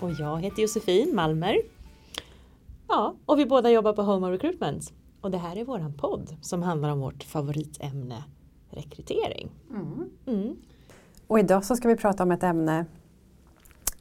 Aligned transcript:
Och 0.00 0.10
jag 0.12 0.40
heter 0.42 0.62
Josefin 0.62 1.14
Malmer. 1.14 1.56
Ja, 2.88 3.14
och 3.26 3.38
vi 3.38 3.46
båda 3.46 3.70
jobbar 3.70 3.92
på 3.92 4.02
Home 4.02 4.26
of 4.26 4.32
Recruitment. 4.32 4.92
Och 5.20 5.30
det 5.30 5.38
här 5.38 5.56
är 5.56 5.64
våran 5.64 5.92
podd 5.92 6.36
som 6.40 6.62
handlar 6.62 6.88
om 6.90 7.00
vårt 7.00 7.22
favoritämne 7.22 8.24
rekrytering. 8.70 9.50
Mm. 9.70 10.10
Mm. 10.26 10.56
Och 11.26 11.38
idag 11.38 11.64
så 11.64 11.76
ska 11.76 11.88
vi 11.88 11.96
prata 11.96 12.22
om 12.22 12.30
ett 12.30 12.42
ämne 12.42 12.86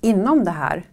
inom 0.01 0.43
det 0.43 0.51
här 0.51 0.89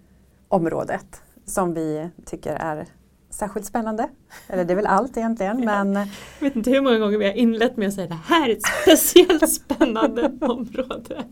området 0.49 1.23
som 1.45 1.75
vi 1.75 2.09
tycker 2.25 2.55
är 2.55 2.87
särskilt 3.31 3.67
spännande. 3.67 4.09
Eller 4.49 4.65
det 4.65 4.73
är 4.73 4.77
väl 4.77 4.87
allt 4.87 5.17
egentligen 5.17 5.61
men 5.65 5.95
Jag 5.95 6.07
vet 6.41 6.57
inte 6.57 6.71
hur 6.71 6.81
många 6.81 6.99
gånger 6.99 7.19
vi 7.19 7.25
har 7.25 7.33
inlett 7.33 7.77
med 7.77 7.89
att 7.89 7.95
säga 7.95 8.07
det 8.07 8.21
här 8.25 8.49
är 8.49 8.53
ett 8.53 8.67
speciellt 8.83 9.53
spännande 9.53 10.33
område. 10.41 11.25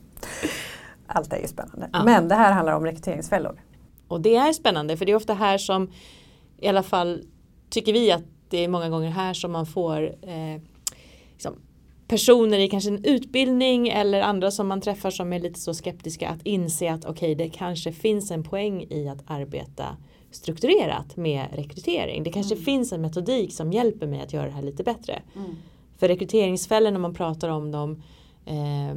allt 1.06 1.32
är 1.32 1.38
ju 1.38 1.48
spännande. 1.48 1.90
Ja. 1.92 2.04
Men 2.04 2.28
det 2.28 2.34
här 2.34 2.52
handlar 2.52 2.72
om 2.76 2.84
rekryteringsfällor. 2.84 3.60
Och 4.10 4.20
det 4.20 4.36
är 4.36 4.52
spännande 4.52 4.96
för 4.96 5.06
det 5.06 5.12
är 5.12 5.16
ofta 5.16 5.34
här 5.34 5.58
som 5.58 5.90
i 6.58 6.68
alla 6.68 6.82
fall 6.82 7.22
tycker 7.70 7.92
vi 7.92 8.12
att 8.12 8.24
det 8.48 8.64
är 8.64 8.68
många 8.68 8.88
gånger 8.88 9.10
här 9.10 9.34
som 9.34 9.52
man 9.52 9.66
får 9.66 10.02
eh, 10.22 10.62
liksom, 11.32 11.54
personer 12.08 12.58
i 12.58 12.68
kanske 12.68 12.90
en 12.90 13.04
utbildning 13.04 13.88
eller 13.88 14.22
andra 14.22 14.50
som 14.50 14.68
man 14.68 14.80
träffar 14.80 15.10
som 15.10 15.32
är 15.32 15.40
lite 15.40 15.60
så 15.60 15.74
skeptiska 15.74 16.28
att 16.28 16.42
inse 16.42 16.92
att 16.92 17.04
okej 17.04 17.34
det 17.34 17.48
kanske 17.48 17.92
finns 17.92 18.30
en 18.30 18.42
poäng 18.42 18.86
i 18.90 19.08
att 19.08 19.22
arbeta 19.26 19.96
strukturerat 20.30 21.16
med 21.16 21.46
rekrytering. 21.52 22.22
Det 22.22 22.32
kanske 22.32 22.56
finns 22.56 22.92
en 22.92 23.00
metodik 23.00 23.52
som 23.52 23.72
hjälper 23.72 24.06
mig 24.06 24.20
att 24.20 24.32
göra 24.32 24.46
det 24.46 24.52
här 24.52 24.62
lite 24.62 24.84
bättre. 24.84 25.22
För 25.98 26.08
rekryteringsfällor 26.08 26.90
när 26.90 26.98
man 26.98 27.14
pratar 27.14 27.48
om 27.48 27.70
dem 27.70 28.02
eh, 28.46 28.96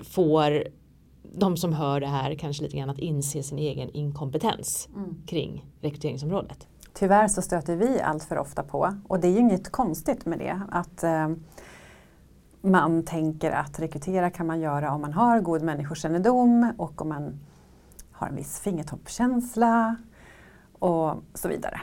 får 0.00 0.64
de 1.32 1.56
som 1.56 1.72
hör 1.72 2.00
det 2.00 2.06
här 2.06 2.34
kanske 2.34 2.62
lite 2.62 2.76
grann 2.76 2.90
att 2.90 2.98
inse 2.98 3.42
sin 3.42 3.58
egen 3.58 3.90
inkompetens 3.90 4.88
kring 5.26 5.64
rekryteringsområdet. 5.80 6.66
Tyvärr 6.92 7.28
så 7.28 7.42
stöter 7.42 7.76
vi 7.76 8.00
allt 8.00 8.24
för 8.24 8.38
ofta 8.38 8.62
på, 8.62 8.94
och 9.08 9.20
det 9.20 9.28
är 9.28 9.32
ju 9.32 9.38
inget 9.38 9.72
konstigt 9.72 10.26
med 10.26 10.38
det, 10.38 10.60
att 10.70 11.02
eh, 11.02 11.28
man 12.60 13.02
tänker 13.02 13.50
att 13.50 13.80
rekrytera 13.80 14.30
kan 14.30 14.46
man 14.46 14.60
göra 14.60 14.92
om 14.92 15.00
man 15.00 15.12
har 15.12 15.40
god 15.40 15.62
människokännedom 15.62 16.72
och 16.78 17.02
om 17.02 17.08
man 17.08 17.40
har 18.12 18.28
en 18.28 18.36
viss 18.36 18.60
fingertoppskänsla 18.60 19.96
och 20.78 21.14
så 21.34 21.48
vidare. 21.48 21.80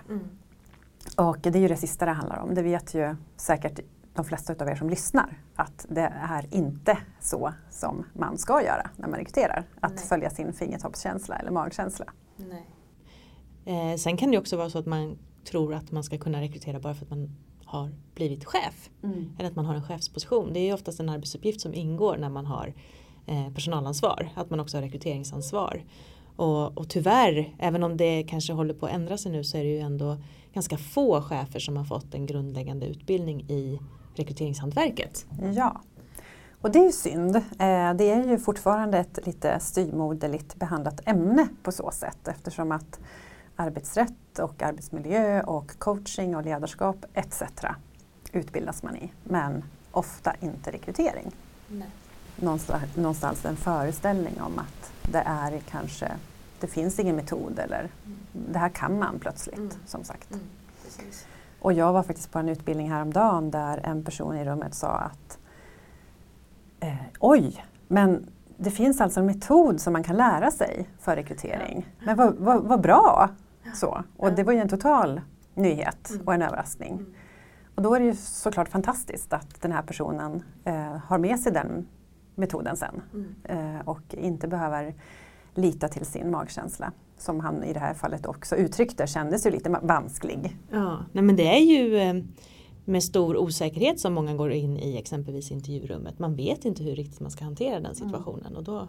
Och 1.18 1.38
det 1.42 1.50
är 1.50 1.62
ju 1.62 1.68
det 1.68 1.78
sista 1.78 2.06
det 2.06 2.12
handlar 2.12 2.40
om. 2.40 2.56
Det 2.56 2.62
vet 2.62 2.94
ju 2.94 3.16
säkert 3.38 3.80
de 4.14 4.26
flesta 4.26 4.54
av 4.60 4.70
er 4.70 4.76
som 4.76 4.90
lyssnar 4.90 5.38
att 5.56 5.86
det 5.90 6.14
är 6.22 6.56
inte 6.56 6.98
så 7.20 7.54
som 7.70 8.06
man 8.14 8.38
ska 8.38 8.64
göra 8.64 8.90
när 8.98 9.08
man 9.08 9.20
rekryterar. 9.20 9.68
Att 9.80 9.96
Nej. 9.96 10.06
följa 10.06 10.30
sin 10.30 10.54
fingertoppskänsla 10.54 11.36
eller 11.36 11.52
magkänsla. 11.52 12.06
Eh, 13.66 13.96
sen 13.98 14.18
kan 14.18 14.32
det 14.32 14.38
också 14.38 14.58
vara 14.58 14.70
så 14.70 14.80
att 14.80 14.86
man 14.86 15.18
tror 15.44 15.74
att 15.74 15.92
man 15.92 16.04
ska 16.04 16.18
kunna 16.18 16.42
rekrytera 16.42 16.80
bara 16.80 16.94
för 16.94 17.06
att 17.06 17.10
man 17.10 17.36
har 17.66 17.90
blivit 18.16 18.46
chef. 18.46 18.90
Eller 19.40 19.50
att 19.50 19.56
man 19.56 19.66
har 19.66 19.76
en 19.76 19.84
chefsposition. 19.84 20.54
Det 20.54 20.60
är 20.60 20.74
oftast 20.74 21.00
en 21.00 21.10
arbetsuppgift 21.10 21.62
som 21.62 21.74
ingår 21.74 22.18
när 22.18 22.30
man 22.30 22.46
har 22.46 22.74
eh, 23.26 23.54
personalansvar. 23.54 24.30
Att 24.36 24.50
man 24.50 24.60
också 24.60 24.78
har 24.78 24.82
rekryteringsansvar. 24.82 25.84
Och, 26.36 26.78
och 26.78 26.90
tyvärr, 26.90 27.56
även 27.60 27.84
om 27.84 27.98
det 27.98 28.24
kanske 28.24 28.54
håller 28.54 28.74
på 28.74 28.86
att 28.86 28.92
ändra 28.92 29.18
sig 29.18 29.32
nu 29.32 29.44
så 29.44 29.58
är 29.58 29.64
det 29.64 29.70
ju 29.70 29.80
ändå 29.80 30.18
ganska 30.54 30.78
få 30.78 31.22
chefer 31.22 31.60
som 31.60 31.78
har 31.78 31.86
fått 31.86 32.14
en 32.14 32.26
grundläggande 32.26 32.86
utbildning 32.86 33.42
i 33.50 33.80
rekryteringshantverket. 34.16 35.26
Ja, 35.54 35.82
och 36.62 36.72
det 36.72 36.80
är 36.80 36.84
ju 36.86 36.92
synd. 36.92 37.36
Eh, 37.36 37.94
Det 37.96 38.12
är 38.12 38.24
ju 38.30 38.40
fortfarande 38.40 38.98
ett 38.98 39.20
lite 39.26 39.60
styrmoderligt 39.60 40.56
behandlat 40.56 41.02
ämne 41.06 41.48
på 41.64 41.72
så 41.72 41.92
sätt 41.92 42.28
eftersom 42.28 42.72
att 42.72 43.00
arbetsrätt 43.56 44.40
och 44.40 44.62
arbetsmiljö 44.62 45.42
och 45.44 45.80
coaching 45.80 46.36
och 46.36 46.44
ledarskap 46.44 47.06
etc. 47.14 47.42
utbildas 48.32 48.84
man 48.84 48.96
i, 48.96 49.12
men 49.24 49.64
ofta 49.92 50.34
inte 50.40 50.72
rekrytering. 50.72 51.32
Någonstans, 52.36 52.84
någonstans 52.96 53.46
en 53.46 53.56
föreställning 53.56 54.42
om 54.42 54.60
att 54.60 54.92
det 55.12 55.24
är 55.26 55.60
kanske, 55.70 56.12
det 56.60 56.68
finns 56.68 57.00
ingen 57.00 57.16
metod 57.16 57.60
eller 57.60 57.90
det 58.34 58.60
här 58.60 58.70
kan 58.70 59.00
man 59.00 59.20
plötsligt 59.20 59.58
Mm. 59.58 59.72
som 59.86 60.04
sagt. 60.04 60.28
Och 61.62 61.74
jag 61.74 61.94
var 61.94 62.04
faktiskt 62.04 62.32
på 62.32 62.40
en 62.40 62.50
utbildning 62.50 62.92
häromdagen 62.92 63.52
där 63.52 63.80
en 63.84 64.04
person 64.04 64.38
i 64.38 64.46
rummet 64.46 64.74
sa 64.76 64.88
att 64.88 65.40
eh, 66.80 66.96
oj, 67.20 67.66
men 67.88 68.26
det 68.58 68.72
finns 68.72 69.02
alltså 69.02 69.20
en 69.20 69.26
metod 69.26 69.82
som 69.82 69.94
man 69.94 70.04
kan 70.04 70.18
lära 70.18 70.52
sig 70.52 70.90
för 71.00 71.16
rekrytering. 71.16 71.88
Men 72.06 72.18
vad, 72.18 72.36
vad, 72.36 72.64
vad 72.64 72.82
bra! 72.82 73.30
Så. 73.74 74.04
Och 74.18 74.34
det 74.34 74.44
var 74.44 74.54
ju 74.54 74.60
en 74.60 74.70
total 74.70 75.22
nyhet 75.54 76.10
Mm. 76.10 76.28
och 76.28 76.34
en 76.34 76.42
överraskning. 76.42 76.92
Mm. 76.94 77.14
Och 77.76 77.82
då 77.82 77.96
är 77.96 78.00
det 78.00 78.06
ju 78.06 78.16
såklart 78.16 78.70
fantastiskt 78.70 79.34
att 79.34 79.62
den 79.62 79.72
här 79.72 79.82
personen 79.82 80.44
eh, 80.64 80.98
har 81.06 81.18
med 81.18 81.40
sig 81.40 81.52
den 81.52 81.88
metoden 82.36 82.78
sen 82.78 83.02
eh, 83.44 83.80
och 83.86 84.02
inte 84.14 84.48
behöver 84.48 84.94
lita 85.56 85.88
till 85.88 86.06
sin 86.06 86.32
magkänsla 86.32 86.92
som 87.18 87.40
han 87.40 87.64
i 87.64 87.74
det 87.74 87.80
här 87.80 87.94
fallet 87.94 88.26
också 88.26 88.56
uttryckte 88.56 89.08
kändes 89.08 89.46
ju 89.46 89.52
lite 89.52 89.80
vansklig. 89.82 90.58
Ja, 90.72 91.06
nej 91.12 91.24
men 91.24 91.36
det 91.36 91.58
är 91.58 91.60
ju 91.60 91.98
eh, 91.98 92.14
med 92.86 93.04
stor 93.04 93.38
osäkerhet 93.38 94.00
som 94.00 94.14
många 94.14 94.34
går 94.34 94.52
in 94.52 94.78
i 94.78 94.98
exempelvis 94.98 95.52
intervjurummet. 95.52 96.20
Man 96.20 96.36
vet 96.36 96.66
inte 96.66 96.84
hur 96.84 96.96
riktigt 96.96 97.20
man 97.20 97.32
ska 97.32 97.44
hantera 97.44 97.80
den 97.80 97.96
situationen 97.96 98.56
och 98.56 98.64
då, 98.64 98.88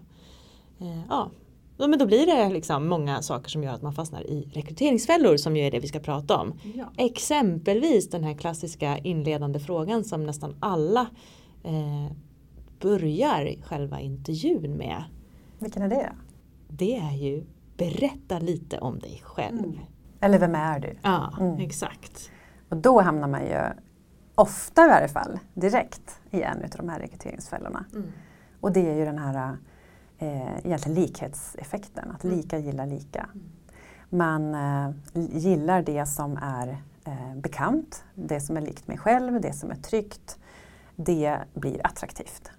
eh, 0.79 1.01
ja, 1.09 1.31
men 1.77 1.99
då 1.99 2.07
blir 2.07 2.27
det 2.27 2.49
liksom 2.49 2.89
många 2.89 3.23
saker 3.23 3.51
som 3.51 3.65
gör 3.65 3.73
att 3.73 3.83
man 3.83 3.93
fastnar 3.93 4.27
i 4.27 4.51
rekryteringsfällor 4.53 5.37
som 5.37 5.57
ju 5.57 5.63
är 5.63 5.71
det 5.71 5.81
vi 5.81 5.89
ska 5.89 5.99
prata 5.99 6.37
om. 6.37 6.53
Exempelvis 6.97 8.11
den 8.11 8.25
här 8.25 8.35
klassiska 8.35 8.99
inledande 8.99 9.61
frågan 9.61 10.05
som 10.05 10.27
nästan 10.27 10.55
alla 10.61 11.07
eh, 11.65 12.13
börjar 12.81 13.63
själva 13.63 14.01
intervjun 14.01 14.77
med. 14.77 15.05
Vilken 15.59 15.83
är 15.83 15.89
det? 15.89 16.13
Det 16.77 16.97
är 16.97 17.13
ju 17.17 17.45
berätta 17.77 18.39
lite 18.39 18.79
om 18.79 18.99
dig 18.99 19.21
själv. 19.25 19.79
Eller 20.21 20.39
vem 20.39 20.55
är 20.55 20.81
du? 20.81 20.97
Ja, 21.03 21.33
Mm. 21.41 21.61
exakt. 21.61 22.31
Och 22.69 22.77
då 22.77 23.01
hamnar 23.01 23.29
man 23.29 23.43
ju 23.43 23.61
ofta 24.35 24.85
i 24.85 24.89
varje 24.89 25.09
fall 25.09 25.39
direkt 25.55 26.21
i 26.31 26.43
en 26.43 26.63
av 26.65 26.71
de 26.71 26.89
här 26.89 26.99
rekryteringsfällorna. 26.99 27.85
Och 28.61 28.73
det 28.73 28.91
är 28.91 28.95
ju 28.95 29.05
den 29.05 29.19
här 29.19 29.57
eh, 30.19 30.59
egentligen 30.67 31.01
likhetseffekten, 31.01 32.11
att 32.11 32.25
Mm. 32.25 32.37
lika 32.37 32.59
gillar 32.59 32.87
lika. 32.87 33.29
Man 34.11 34.55
eh, 34.55 34.91
gillar 35.15 35.83
det 35.83 36.07
som 36.07 36.37
är 36.43 36.69
eh, 37.05 37.35
bekant, 37.37 38.05
det 38.15 38.41
som 38.41 38.57
är 38.57 38.61
likt 38.61 38.89
mig 38.89 38.99
själv, 38.99 39.41
det 39.41 39.53
som 39.53 39.71
är 39.71 39.75
tryggt. 39.77 40.39
Det 40.97 41.39
blir 41.55 41.87
attraktivt. 41.87 42.51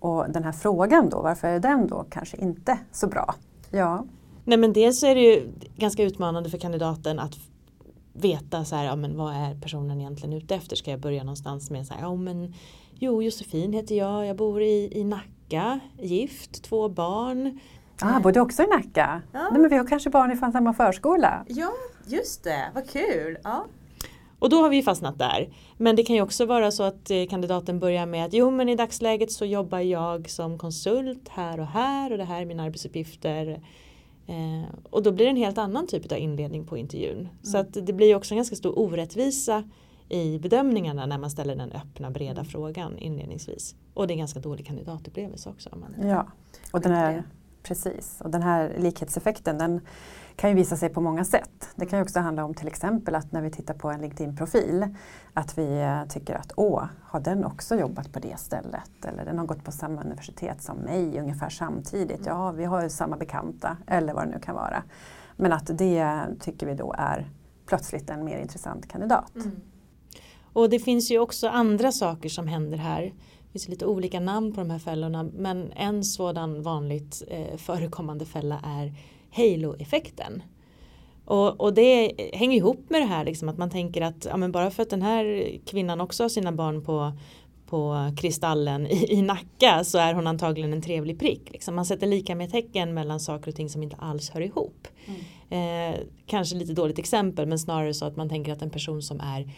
Och 0.00 0.30
den 0.30 0.44
här 0.44 0.52
frågan 0.52 1.08
då, 1.08 1.22
varför 1.22 1.48
är 1.48 1.60
den 1.60 1.86
då 1.86 2.04
kanske 2.10 2.36
inte 2.36 2.78
så 2.92 3.06
bra? 3.06 3.34
Ja, 3.70 4.04
Nej 4.48 4.58
men 4.58 4.72
dels 4.72 5.02
är 5.02 5.14
det 5.14 5.20
ju 5.20 5.48
ganska 5.76 6.02
utmanande 6.02 6.50
för 6.50 6.58
kandidaten 6.58 7.18
att 7.18 7.34
veta 8.12 8.64
så 8.64 8.76
här, 8.76 8.84
ja, 8.84 8.96
men 8.96 9.16
vad 9.16 9.34
är 9.34 9.60
personen 9.60 10.00
egentligen 10.00 10.32
ute 10.32 10.54
efter? 10.54 10.76
Ska 10.76 10.90
jag 10.90 11.00
börja 11.00 11.22
någonstans 11.22 11.70
med 11.70 11.86
så 11.86 11.94
här, 11.94 12.00
ja 12.02 12.14
men 12.14 12.54
jo 12.94 13.22
Josefin 13.22 13.72
heter 13.72 13.94
jag, 13.94 14.26
jag 14.26 14.36
bor 14.36 14.62
i, 14.62 14.98
i 14.98 15.04
Nacka, 15.04 15.80
gift, 15.98 16.62
två 16.62 16.88
barn. 16.88 17.60
ah, 18.00 18.20
bor 18.20 18.32
du 18.32 18.40
också 18.40 18.62
i 18.62 18.66
Nacka? 18.66 19.22
Ja. 19.32 19.48
Nej, 19.50 19.60
men 19.60 19.70
vi 19.70 19.76
har 19.76 19.86
kanske 19.86 20.10
barn 20.10 20.32
i 20.32 20.36
samma 20.36 20.74
förskola. 20.74 21.44
Ja, 21.48 21.72
just 22.06 22.44
det, 22.44 22.70
vad 22.74 22.88
kul. 22.90 23.38
Ja. 23.44 23.64
Och 24.38 24.50
då 24.50 24.62
har 24.62 24.68
vi 24.68 24.82
fastnat 24.82 25.18
där. 25.18 25.48
Men 25.76 25.96
det 25.96 26.02
kan 26.02 26.16
ju 26.16 26.22
också 26.22 26.46
vara 26.46 26.70
så 26.70 26.82
att 26.82 27.10
eh, 27.10 27.26
kandidaten 27.30 27.78
börjar 27.78 28.06
med 28.06 28.24
att 28.24 28.32
jo 28.32 28.50
men 28.50 28.68
i 28.68 28.76
dagsläget 28.76 29.32
så 29.32 29.44
jobbar 29.44 29.78
jag 29.78 30.30
som 30.30 30.58
konsult 30.58 31.28
här 31.28 31.60
och 31.60 31.66
här 31.66 32.12
och 32.12 32.18
det 32.18 32.24
här 32.24 32.42
är 32.42 32.46
mina 32.46 32.62
arbetsuppgifter. 32.62 33.62
Eh, 34.26 34.74
och 34.90 35.02
då 35.02 35.12
blir 35.12 35.24
det 35.24 35.30
en 35.30 35.36
helt 35.36 35.58
annan 35.58 35.86
typ 35.86 36.12
av 36.12 36.18
inledning 36.18 36.66
på 36.66 36.76
intervjun. 36.76 37.28
Så 37.42 37.58
att 37.58 37.72
det 37.72 37.92
blir 37.92 38.14
också 38.14 38.34
en 38.34 38.36
ganska 38.36 38.56
stor 38.56 38.78
orättvisa 38.78 39.64
i 40.08 40.38
bedömningarna 40.38 41.06
när 41.06 41.18
man 41.18 41.30
ställer 41.30 41.56
den 41.56 41.72
öppna 41.72 42.10
breda 42.10 42.44
frågan 42.44 42.98
inledningsvis. 42.98 43.74
Och 43.94 44.06
det 44.06 44.12
är 44.12 44.14
en 44.14 44.18
ganska 44.18 44.40
dålig 44.40 44.66
kandidatupplevelse 44.66 45.48
också. 45.48 45.68
Om 45.72 45.80
man 45.80 46.08
Ja, 46.08 46.26
och 46.72 46.80
den 46.80 46.92
här. 46.92 47.24
Precis, 47.62 48.20
och 48.20 48.30
den 48.30 48.42
här 48.42 48.76
likhetseffekten 48.78 49.58
den 49.58 49.80
kan 50.38 50.50
ju 50.50 50.56
visa 50.56 50.76
sig 50.76 50.88
på 50.88 51.00
många 51.00 51.24
sätt. 51.24 51.68
Det 51.76 51.86
kan 51.86 51.98
ju 51.98 52.02
också 52.02 52.20
handla 52.20 52.44
om 52.44 52.54
till 52.54 52.68
exempel 52.68 53.14
att 53.14 53.32
när 53.32 53.42
vi 53.42 53.50
tittar 53.50 53.74
på 53.74 53.90
en 53.90 54.00
LinkedIn-profil 54.00 54.94
att 55.34 55.58
vi 55.58 55.80
eh, 55.80 56.04
tycker 56.08 56.34
att 56.34 56.52
åh, 56.56 56.84
har 57.02 57.20
den 57.20 57.44
också 57.44 57.76
jobbat 57.76 58.12
på 58.12 58.18
det 58.18 58.38
stället? 58.38 59.04
Eller 59.04 59.24
den 59.24 59.38
har 59.38 59.46
gått 59.46 59.64
på 59.64 59.72
samma 59.72 60.02
universitet 60.02 60.62
som 60.62 60.76
mig 60.76 61.20
ungefär 61.20 61.48
samtidigt. 61.48 62.26
Ja, 62.26 62.50
vi 62.50 62.64
har 62.64 62.82
ju 62.82 62.90
samma 62.90 63.16
bekanta 63.16 63.76
eller 63.86 64.14
vad 64.14 64.26
det 64.26 64.30
nu 64.30 64.38
kan 64.40 64.54
vara. 64.54 64.82
Men 65.36 65.52
att 65.52 65.78
det 65.78 66.26
tycker 66.40 66.66
vi 66.66 66.74
då 66.74 66.94
är 66.98 67.30
plötsligt 67.66 68.10
en 68.10 68.24
mer 68.24 68.38
intressant 68.38 68.88
kandidat. 68.88 69.34
Mm. 69.34 69.60
Och 70.52 70.70
det 70.70 70.78
finns 70.78 71.10
ju 71.10 71.18
också 71.18 71.48
andra 71.48 71.92
saker 71.92 72.28
som 72.28 72.46
händer 72.46 72.78
här. 72.78 73.02
Det 73.02 73.52
finns 73.52 73.68
lite 73.68 73.86
olika 73.86 74.20
namn 74.20 74.52
på 74.52 74.60
de 74.60 74.70
här 74.70 74.78
fällorna 74.78 75.22
men 75.22 75.72
en 75.72 76.04
sådan 76.04 76.62
vanligt 76.62 77.22
eh, 77.28 77.56
förekommande 77.56 78.24
fälla 78.24 78.60
är 78.64 78.92
halo-effekten. 79.30 80.42
Och, 81.24 81.60
och, 81.60 81.74
det 81.74 82.12
hänger 82.32 82.56
ihop 82.56 82.90
med 82.90 83.00
det 83.00 83.06
här 83.06 83.24
liksom, 83.24 83.48
att 83.48 83.58
man 83.58 83.70
tänker 83.70 84.02
att 84.02 84.26
ja, 84.30 84.36
men 84.36 84.52
bara 84.52 84.70
för 84.70 84.82
att 84.82 84.90
den 84.90 85.02
här 85.02 85.56
kvinnan 85.66 86.00
också 86.00 86.24
har 86.24 86.28
sina 86.28 86.52
barn 86.52 86.84
på, 86.84 87.12
på 87.66 88.10
Kristallen 88.16 88.86
i, 88.86 89.12
i 89.12 89.22
Nacka 89.22 89.84
så 89.84 89.98
är 89.98 90.14
hon 90.14 90.26
antagligen 90.26 90.72
en 90.72 90.82
trevlig 90.82 91.18
prick. 91.18 91.52
Liksom. 91.52 91.74
Man 91.74 91.84
sätter 91.84 92.06
lika 92.06 92.34
med 92.34 92.50
tecken 92.50 92.94
mellan 92.94 93.20
saker 93.20 93.48
och 93.48 93.56
ting 93.56 93.68
som 93.68 93.82
inte 93.82 93.96
alls 93.96 94.30
hör 94.30 94.40
ihop. 94.40 94.88
Mm. 95.06 95.94
Eh, 95.94 96.00
kanske 96.26 96.56
lite 96.56 96.72
dåligt 96.72 96.98
exempel 96.98 97.46
men 97.46 97.58
snarare 97.58 97.94
så 97.94 98.04
att 98.04 98.16
man 98.16 98.28
tänker 98.28 98.52
att 98.52 98.62
en 98.62 98.70
person 98.70 99.02
som 99.02 99.20
är 99.20 99.52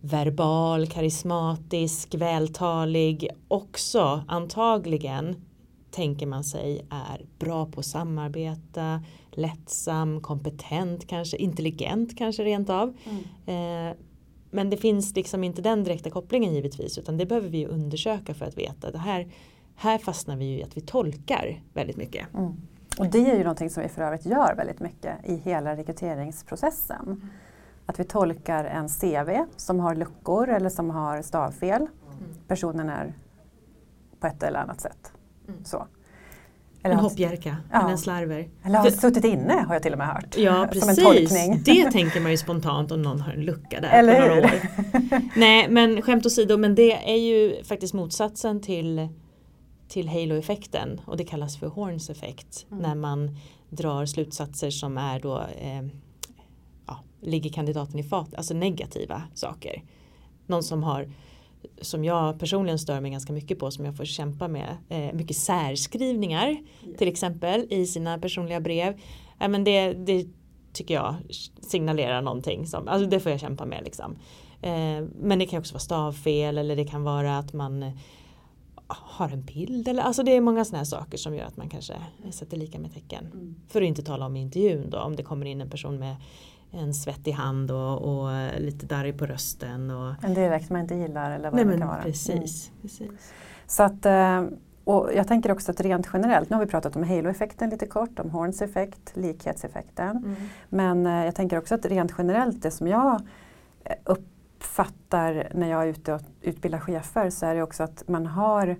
verbal, 0.00 0.86
karismatisk, 0.86 2.14
vältalig 2.14 3.28
också 3.48 4.24
antagligen 4.28 5.36
tänker 5.98 6.26
man 6.26 6.44
sig 6.44 6.86
är 6.90 7.26
bra 7.38 7.66
på 7.66 7.80
att 7.80 7.86
samarbeta, 7.86 9.02
lättsam, 9.30 10.20
kompetent 10.20 11.06
kanske, 11.06 11.36
intelligent 11.36 12.18
kanske 12.18 12.44
rent 12.44 12.70
av. 12.70 12.96
Mm. 13.04 13.90
Eh, 13.90 13.96
men 14.50 14.70
det 14.70 14.76
finns 14.76 15.16
liksom 15.16 15.44
inte 15.44 15.62
den 15.62 15.84
direkta 15.84 16.10
kopplingen 16.10 16.54
givetvis 16.54 16.98
utan 16.98 17.16
det 17.16 17.26
behöver 17.26 17.48
vi 17.48 17.66
undersöka 17.66 18.34
för 18.34 18.46
att 18.46 18.58
veta. 18.58 18.90
Det 18.90 18.98
här, 18.98 19.28
här 19.76 19.98
fastnar 19.98 20.36
vi 20.36 20.44
ju 20.44 20.58
i 20.58 20.62
att 20.62 20.76
vi 20.76 20.80
tolkar 20.80 21.62
väldigt 21.74 21.96
mycket. 21.96 22.34
Mm. 22.34 22.52
Och 22.98 23.06
det 23.06 23.30
är 23.30 23.36
ju 23.36 23.42
någonting 23.42 23.70
som 23.70 23.82
vi 23.82 23.88
för 23.88 24.02
övrigt 24.02 24.26
gör 24.26 24.54
väldigt 24.56 24.80
mycket 24.80 25.14
i 25.24 25.36
hela 25.36 25.76
rekryteringsprocessen. 25.76 27.06
Mm. 27.06 27.26
Att 27.86 28.00
vi 28.00 28.04
tolkar 28.04 28.64
en 28.64 28.88
CV 28.88 29.44
som 29.56 29.80
har 29.80 29.94
luckor 29.94 30.48
eller 30.48 30.68
som 30.68 30.90
har 30.90 31.22
stavfel. 31.22 31.80
Mm. 31.80 31.88
Personen 32.48 32.88
är 32.88 33.14
på 34.20 34.26
ett 34.26 34.42
eller 34.42 34.58
annat 34.58 34.80
sätt. 34.80 35.12
Mm. 35.48 35.64
Så. 35.64 35.86
Eller 36.82 36.94
en 36.94 37.00
hoppjerka, 37.00 37.56
ja. 37.72 37.80
eller 37.80 37.90
en 37.90 37.98
slarver. 37.98 38.48
Eller 38.64 38.78
har 38.78 38.90
suttit 38.90 39.24
inne 39.24 39.52
har 39.52 39.74
jag 39.74 39.82
till 39.82 39.92
och 39.92 39.98
med 39.98 40.06
hört. 40.06 40.36
Ja 40.36 40.68
precis, 40.72 41.64
det 41.64 41.90
tänker 41.90 42.20
man 42.20 42.30
ju 42.30 42.36
spontant 42.36 42.92
om 42.92 43.02
någon 43.02 43.20
har 43.20 43.32
en 43.32 43.44
lucka 43.44 43.80
där 43.80 43.88
eller 43.88 44.20
på 44.20 44.28
några 44.28 44.40
år. 44.40 44.50
Nej 45.36 45.68
men 45.68 46.02
skämt 46.02 46.26
åsido, 46.26 46.56
men 46.56 46.74
det 46.74 47.12
är 47.12 47.16
ju 47.16 47.64
faktiskt 47.64 47.94
motsatsen 47.94 48.60
till, 48.60 49.08
till 49.88 50.08
halo-effekten 50.08 51.00
och 51.06 51.16
det 51.16 51.24
kallas 51.24 51.58
för 51.58 51.66
Horns 51.66 52.10
effekt 52.10 52.66
mm. 52.70 52.82
när 52.82 52.94
man 52.94 53.36
drar 53.70 54.06
slutsatser 54.06 54.70
som 54.70 54.98
är 54.98 55.20
då 55.20 55.38
eh, 55.38 55.82
ja, 56.86 57.00
ligger 57.20 57.50
kandidaten 57.50 57.98
i 57.98 58.02
fat, 58.02 58.34
alltså 58.34 58.54
negativa 58.54 59.22
saker. 59.34 59.82
Någon 60.46 60.62
som 60.62 60.82
har 60.82 61.08
som 61.80 62.04
jag 62.04 62.38
personligen 62.38 62.78
stör 62.78 63.00
mig 63.00 63.10
ganska 63.10 63.32
mycket 63.32 63.58
på 63.58 63.70
som 63.70 63.84
jag 63.84 63.96
får 63.96 64.04
kämpa 64.04 64.48
med. 64.48 64.76
Eh, 64.88 65.12
mycket 65.12 65.36
särskrivningar 65.36 66.56
till 66.98 67.08
exempel 67.08 67.66
i 67.70 67.86
sina 67.86 68.18
personliga 68.18 68.60
brev. 68.60 69.00
Eh, 69.40 69.48
men 69.48 69.64
det, 69.64 69.92
det 69.92 70.26
tycker 70.72 70.94
jag 70.94 71.14
signalerar 71.60 72.22
någonting. 72.22 72.66
Som, 72.66 72.88
alltså 72.88 73.08
det 73.08 73.20
får 73.20 73.32
jag 73.32 73.40
kämpa 73.40 73.66
med. 73.66 73.84
Liksom. 73.84 74.16
Eh, 74.62 75.04
men 75.20 75.38
det 75.38 75.46
kan 75.46 75.58
också 75.58 75.74
vara 75.74 75.80
stavfel 75.80 76.58
eller 76.58 76.76
det 76.76 76.84
kan 76.84 77.02
vara 77.02 77.38
att 77.38 77.52
man 77.52 77.82
eh, 77.82 77.92
har 78.88 79.28
en 79.28 79.42
bild. 79.42 79.88
Eller, 79.88 80.02
alltså 80.02 80.22
det 80.22 80.36
är 80.36 80.40
många 80.40 80.64
sådana 80.64 80.78
här 80.78 80.84
saker 80.84 81.18
som 81.18 81.34
gör 81.34 81.44
att 81.44 81.56
man 81.56 81.68
kanske 81.68 81.94
sätter 82.30 82.56
lika 82.56 82.78
med 82.78 82.94
tecken. 82.94 83.26
Mm. 83.32 83.54
För 83.68 83.82
att 83.82 83.88
inte 83.88 84.02
tala 84.02 84.26
om 84.26 84.36
intervjun 84.36 84.90
då 84.90 84.98
om 84.98 85.16
det 85.16 85.22
kommer 85.22 85.46
in 85.46 85.60
en 85.60 85.70
person 85.70 85.98
med 85.98 86.16
en 86.70 86.94
svettig 86.94 87.32
hand 87.32 87.70
och, 87.70 88.02
och 88.02 88.30
lite 88.58 88.86
darrig 88.86 89.18
på 89.18 89.26
rösten. 89.26 89.90
Och... 89.90 90.24
En 90.24 90.34
dialekt 90.34 90.70
man 90.70 90.80
inte 90.80 90.94
gillar 90.94 91.30
eller 91.30 91.50
vad 91.50 91.54
Nej, 91.54 91.64
det 91.64 91.70
men 91.70 91.78
kan 91.78 91.88
vara. 91.88 92.02
Precis, 92.02 92.68
mm. 92.68 92.82
precis. 92.82 93.32
Så 93.66 93.82
att, 93.82 94.06
eh, 94.06 94.44
och 94.84 95.10
jag 95.14 95.28
tänker 95.28 95.52
också 95.52 95.70
att 95.70 95.80
rent 95.80 96.08
generellt, 96.12 96.50
nu 96.50 96.56
har 96.56 96.64
vi 96.64 96.70
pratat 96.70 96.96
om 96.96 97.02
halo-effekten 97.02 97.70
lite 97.70 97.86
kort, 97.86 98.18
om 98.18 98.30
Horns 98.30 98.62
effekt, 98.62 99.16
likhetseffekten. 99.16 100.16
Mm. 100.16 100.34
Men 100.68 101.06
eh, 101.06 101.24
jag 101.24 101.34
tänker 101.34 101.58
också 101.58 101.74
att 101.74 101.86
rent 101.86 102.14
generellt 102.18 102.62
det 102.62 102.70
som 102.70 102.86
jag 102.86 103.20
eh, 103.84 103.96
uppfattar 104.04 105.48
när 105.54 105.70
jag 105.70 105.82
är 105.82 105.86
ute 105.86 106.14
och 106.14 106.20
utbildar 106.40 106.78
chefer 106.78 107.30
så 107.30 107.46
är 107.46 107.54
det 107.54 107.62
också 107.62 107.82
att 107.82 108.08
man 108.08 108.26
har 108.26 108.76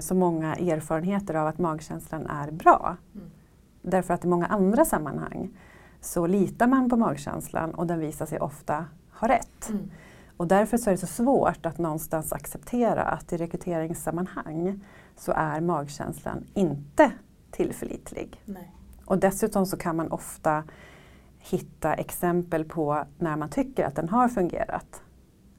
så 0.00 0.14
många 0.14 0.54
erfarenheter 0.54 1.34
av 1.34 1.46
att 1.46 1.58
magkänslan 1.58 2.26
är 2.26 2.50
bra. 2.50 2.96
Mm. 3.14 3.30
Därför 3.82 4.14
att 4.14 4.24
i 4.24 4.28
många 4.28 4.46
andra 4.46 4.84
sammanhang 4.84 5.50
så 6.02 6.26
litar 6.26 6.66
man 6.66 6.90
på 6.90 6.96
magkänslan 6.96 7.74
och 7.74 7.86
den 7.86 7.98
visar 7.98 8.26
sig 8.26 8.40
ofta 8.40 8.86
ha 9.10 9.28
rätt. 9.28 9.68
Mm. 9.68 9.90
Och 10.36 10.46
därför 10.46 10.76
så 10.76 10.90
är 10.90 10.94
det 10.94 10.98
så 10.98 11.06
svårt 11.06 11.66
att 11.66 11.78
någonstans 11.78 12.32
acceptera 12.32 13.02
att 13.02 13.32
i 13.32 13.36
rekryteringssammanhang 13.36 14.84
så 15.16 15.32
är 15.32 15.60
magkänslan 15.60 16.44
inte 16.54 17.12
tillförlitlig. 17.50 18.42
Nej. 18.44 18.72
Och 19.04 19.18
dessutom 19.18 19.66
så 19.66 19.76
kan 19.76 19.96
man 19.96 20.12
ofta 20.12 20.64
hitta 21.38 21.94
exempel 21.94 22.64
på 22.64 23.04
när 23.18 23.36
man 23.36 23.50
tycker 23.50 23.84
att 23.84 23.96
den 23.96 24.08
har 24.08 24.28
fungerat. 24.28 25.02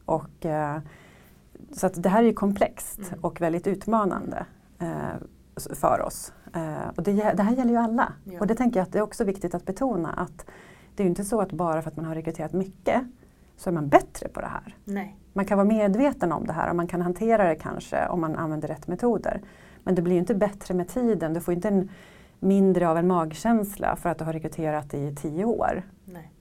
Och, 0.05 0.45
eh, 0.45 0.79
så 1.71 1.87
att 1.87 2.03
det 2.03 2.09
här 2.09 2.23
är 2.23 2.27
ju 2.27 2.33
komplext 2.33 2.99
mm. 2.99 3.19
och 3.23 3.41
väldigt 3.41 3.67
utmanande 3.67 4.45
eh, 4.79 5.15
för 5.55 6.01
oss. 6.01 6.33
Uh, 6.55 6.89
och 6.95 7.03
det, 7.03 7.11
det, 7.11 7.43
här 7.43 7.55
gäller 7.55 7.71
ju 7.71 7.77
alla. 7.77 8.13
Ja. 8.23 8.39
Och 8.39 8.47
det 8.47 8.55
tänker 8.55 8.79
jag 8.79 8.85
att 8.85 8.91
det 8.91 8.99
är 8.99 9.03
också 9.03 9.23
viktigt 9.23 9.55
att 9.55 9.65
betona 9.65 10.13
att 10.13 10.45
det 10.95 11.03
är 11.03 11.05
ju 11.05 11.09
inte 11.09 11.23
så 11.23 11.41
att 11.41 11.51
bara 11.51 11.81
för 11.81 11.89
att 11.89 11.97
man 11.97 12.05
har 12.05 12.15
rekryterat 12.15 12.53
mycket 12.53 13.01
så 13.57 13.69
är 13.69 13.73
man 13.73 13.89
bättre 13.89 14.27
på 14.27 14.41
det 14.41 14.47
här. 14.47 14.75
Nej. 14.85 15.17
Man 15.33 15.45
kan 15.45 15.57
vara 15.57 15.67
medveten 15.67 16.31
om 16.31 16.47
det 16.47 16.53
här 16.53 16.69
och 16.69 16.75
man 16.75 16.87
kan 16.87 17.01
hantera 17.01 17.49
det 17.49 17.55
kanske 17.55 18.07
om 18.07 18.21
man 18.21 18.35
använder 18.35 18.67
rätt 18.67 18.87
metoder. 18.87 19.41
Men 19.83 19.95
det 19.95 20.01
blir 20.01 20.13
ju 20.13 20.19
inte 20.19 20.35
bättre 20.35 20.73
med 20.73 20.87
tiden. 20.87 21.33
Du 21.33 21.41
får 21.41 21.53
inte 21.53 21.67
en 21.67 21.89
mindre 22.39 22.89
av 22.89 22.97
en 22.97 23.07
magkänsla 23.07 23.95
för 23.95 24.09
att 24.09 24.17
du 24.17 24.23
har 24.23 24.33
rekryterat 24.33 24.93
i 24.93 25.15
tio 25.15 25.45
år. 25.45 25.83
Nej. 26.05 26.31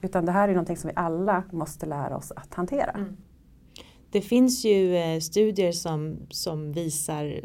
Utan 0.00 0.26
det 0.26 0.32
här 0.32 0.48
är 0.48 0.52
någonting 0.52 0.76
som 0.76 0.88
vi 0.88 0.94
alla 0.96 1.42
måste 1.50 1.86
lära 1.86 2.16
oss 2.16 2.32
att 2.36 2.54
hantera. 2.54 2.90
Mm. 2.90 3.16
Det 4.10 4.20
finns 4.20 4.64
ju 4.64 4.96
eh, 4.96 5.20
studier 5.20 5.72
som, 5.72 6.16
som 6.30 6.72
visar 6.72 7.40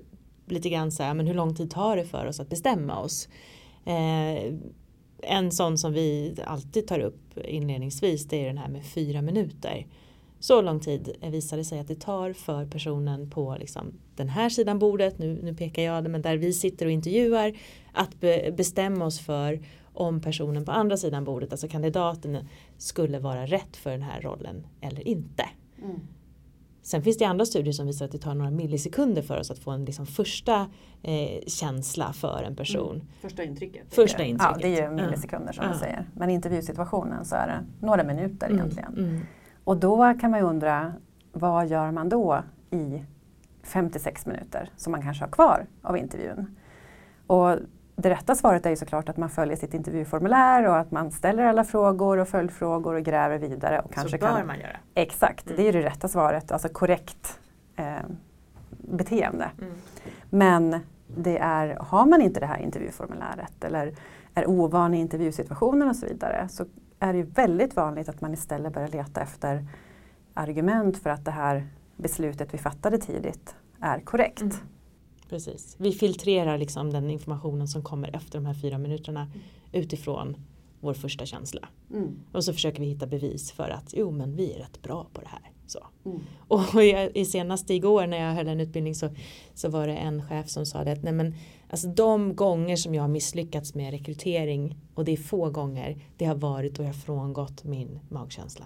lite 0.46 0.70
grann 0.70 0.92
så 0.92 1.04
här, 1.04 1.14
men 1.14 1.28
hur 1.28 1.34
lång 1.34 1.56
tid 1.56 1.72
tar 1.72 1.96
det 1.96 2.06
för 2.06 2.26
oss 2.26 2.40
att 2.40 2.50
bestämma 2.50 3.00
oss? 3.00 3.30
Eh, 3.86 4.54
en 5.22 5.52
sån 5.52 5.78
som 5.78 5.94
vi 5.94 6.36
alltid 6.46 6.88
tar 6.88 7.00
upp 7.00 7.38
inledningsvis 7.46 8.28
det 8.28 8.42
är 8.42 8.48
den 8.48 8.58
här 8.58 8.70
med 8.70 8.86
fyra 8.86 9.22
minuter. 9.22 9.88
Så 10.40 10.62
lång 10.62 10.80
tid 10.80 11.16
visar 11.22 11.58
det 11.58 11.66
sig 11.66 11.80
att 11.80 11.88
det 11.88 12.00
tar 12.00 12.34
för 12.34 12.66
personen 12.66 13.30
på 13.30 13.58
liksom 13.60 13.94
den 14.16 14.30
här 14.30 14.50
sidan 14.50 14.80
bordet, 14.80 15.20
nu, 15.20 15.40
nu 15.44 15.56
pekar 15.56 15.82
jag 15.82 16.10
men 16.10 16.22
där 16.22 16.38
vi 16.38 16.54
sitter 16.54 16.86
och 16.86 16.92
intervjuar, 16.92 17.54
att 17.94 18.20
be, 18.20 18.54
bestämma 18.58 19.06
oss 19.06 19.20
för 19.20 19.60
om 19.94 20.22
personen 20.22 20.66
på 20.66 20.72
andra 20.72 20.98
sidan 20.98 21.24
bordet, 21.24 21.52
alltså 21.52 21.68
kandidaten, 21.68 22.48
skulle 22.78 23.20
vara 23.20 23.46
rätt 23.46 23.78
för 23.78 23.92
den 23.92 24.02
här 24.02 24.22
rollen 24.22 24.68
eller 24.82 25.08
inte. 25.08 25.50
Mm. 25.84 26.00
Sen 26.84 27.04
finns 27.04 27.18
det 27.18 27.26
andra 27.26 27.46
studier 27.46 27.74
som 27.74 27.88
visar 27.88 28.06
att 28.06 28.12
det 28.12 28.18
tar 28.18 28.36
några 28.36 28.52
millisekunder 28.52 29.22
för 29.22 29.40
oss 29.40 29.52
att 29.52 29.60
få 29.60 29.72
en 29.72 29.86
liksom 29.86 30.06
första 30.06 30.68
eh, 31.02 31.42
känsla 31.48 32.14
för 32.14 32.44
en 32.44 32.56
person. 32.56 32.96
Mm. 32.96 33.08
Första 33.22 33.44
intrycket. 33.44 33.94
Första 33.94 34.24
intrycket. 34.24 34.58
Ja, 34.62 34.68
det 34.68 34.80
är 34.80 34.90
ju 34.90 34.96
millisekunder 34.96 35.54
som 35.54 35.66
ja. 35.66 35.74
du 35.74 35.80
säger. 35.80 36.06
Men 36.16 36.30
i 36.30 36.34
intervjusituationen 36.34 37.26
så 37.26 37.36
är 37.36 37.48
det 37.48 37.86
några 37.86 38.04
minuter 38.04 38.48
mm. 38.48 38.60
egentligen. 38.60 38.94
Mm. 38.98 39.22
Och 39.64 39.78
då 39.78 40.14
kan 40.22 40.32
man 40.32 40.40
ju 40.40 40.46
undra, 40.46 40.94
vad 41.32 41.68
gör 41.68 41.92
man 41.92 42.10
då 42.10 42.44
i 42.72 43.04
56 43.64 44.26
minuter 44.26 44.70
som 44.76 44.92
man 44.92 45.02
kanske 45.02 45.24
har 45.24 45.32
kvar 45.32 45.66
av 45.82 45.98
intervjun? 45.98 46.56
Och 47.28 47.58
det 47.96 48.10
rätta 48.10 48.36
svaret 48.36 48.66
är 48.66 48.70
ju 48.70 48.76
såklart 48.76 49.10
att 49.10 49.18
man 49.18 49.30
följer 49.30 49.56
sitt 49.56 49.74
intervjuformulär 49.74 50.68
och 50.68 50.78
att 50.78 50.92
man 50.92 51.12
ställer 51.12 51.44
alla 51.44 51.64
frågor 51.64 52.18
och 52.18 52.28
följdfrågor 52.28 52.94
och 52.94 53.04
gräver 53.04 53.38
vidare. 53.38 53.80
Och 53.80 53.94
kanske 53.94 54.18
Så 54.18 54.26
bör 54.26 54.38
kan... 54.38 54.48
man 54.48 54.60
göra. 54.60 54.78
Exakt, 54.94 55.46
mm. 55.46 55.58
det 55.58 55.64
är 55.64 55.66
ju 55.66 55.72
det 55.72 55.88
rätta 55.88 56.08
svaret, 56.08 56.52
alltså 56.52 56.70
korrekt 56.70 57.40
eh, 57.76 57.86
beteende. 58.70 59.52
Mm. 59.62 59.74
Men 60.30 60.80
det 61.08 61.38
är, 61.38 61.78
har 61.80 62.06
man 62.06 62.22
inte 62.22 62.40
det 62.40 62.46
här 62.46 62.60
intervjuformuläret 62.60 63.64
eller 63.64 63.94
är 64.34 64.50
ovan 64.50 64.94
i 64.94 65.00
intervjusituationen 65.00 65.90
och 65.90 65.96
så 65.96 66.06
vidare 66.06 66.48
så 66.50 66.66
är 67.00 67.14
det 67.14 67.24
väldigt 67.24 67.76
vanligt 67.76 68.10
att 68.10 68.22
man 68.22 68.34
istället 68.34 68.74
börjar 68.74 68.88
leta 68.88 69.22
efter 69.22 69.66
argument 70.34 70.98
för 70.98 71.10
att 71.10 71.26
det 71.26 71.32
här 71.32 71.68
beslutet 71.96 72.54
vi 72.54 72.58
fattade 72.58 72.98
tidigt 72.98 73.56
är 73.82 74.00
korrekt. 74.00 74.42
Mm. 74.42 74.56
Precis. 75.34 75.76
Vi 75.80 75.92
filtrerar 75.92 76.58
liksom 76.58 76.92
den 76.92 77.10
informationen 77.10 77.68
som 77.68 77.84
kommer 77.84 78.16
efter 78.16 78.40
de 78.40 78.46
här 78.46 78.54
fyra 78.54 78.78
minuterna 78.78 79.28
utifrån 79.72 80.38
vår 80.80 80.94
första 80.94 81.26
känsla. 81.26 81.68
Mm. 81.94 82.20
Och 82.32 82.44
så 82.44 82.54
försöker 82.54 82.80
vi 82.80 82.86
hitta 82.86 83.08
bevis 83.08 83.52
för 83.52 83.70
att 83.70 83.94
jo 83.98 84.12
men 84.12 84.36
vi 84.36 84.54
är 84.54 84.60
rätt 84.60 84.82
bra 84.82 85.08
på 85.14 85.22
det 85.22 85.28
här. 85.28 85.52
Så. 85.68 85.80
Mm. 86.06 86.20
Och 86.48 86.84
i, 86.84 87.12
i 87.14 87.26
senast 87.26 87.70
igår 87.70 88.08
när 88.08 88.18
jag 88.18 88.34
höll 88.34 88.48
en 88.48 88.60
utbildning 88.60 88.96
så, 88.96 89.10
så 89.54 89.70
var 89.70 89.88
det 89.88 89.96
en 89.96 90.28
chef 90.28 90.50
som 90.50 90.66
sa 90.66 90.84
det 90.84 90.92
att 90.92 91.04
nej 91.04 91.14
men, 91.14 91.36
alltså 91.70 91.88
de 91.88 92.36
gånger 92.36 92.76
som 92.76 92.96
jag 92.96 93.04
har 93.04 93.10
misslyckats 93.10 93.76
med 93.76 93.92
rekrytering 93.92 94.78
och 94.96 95.06
det 95.06 95.12
är 95.12 95.18
få 95.18 95.50
gånger 95.50 96.02
det 96.18 96.26
har 96.26 96.36
varit 96.36 96.76
då 96.76 96.84
jag 96.84 96.96
frångått 96.96 97.64
min 97.64 98.00
magkänsla. 98.10 98.66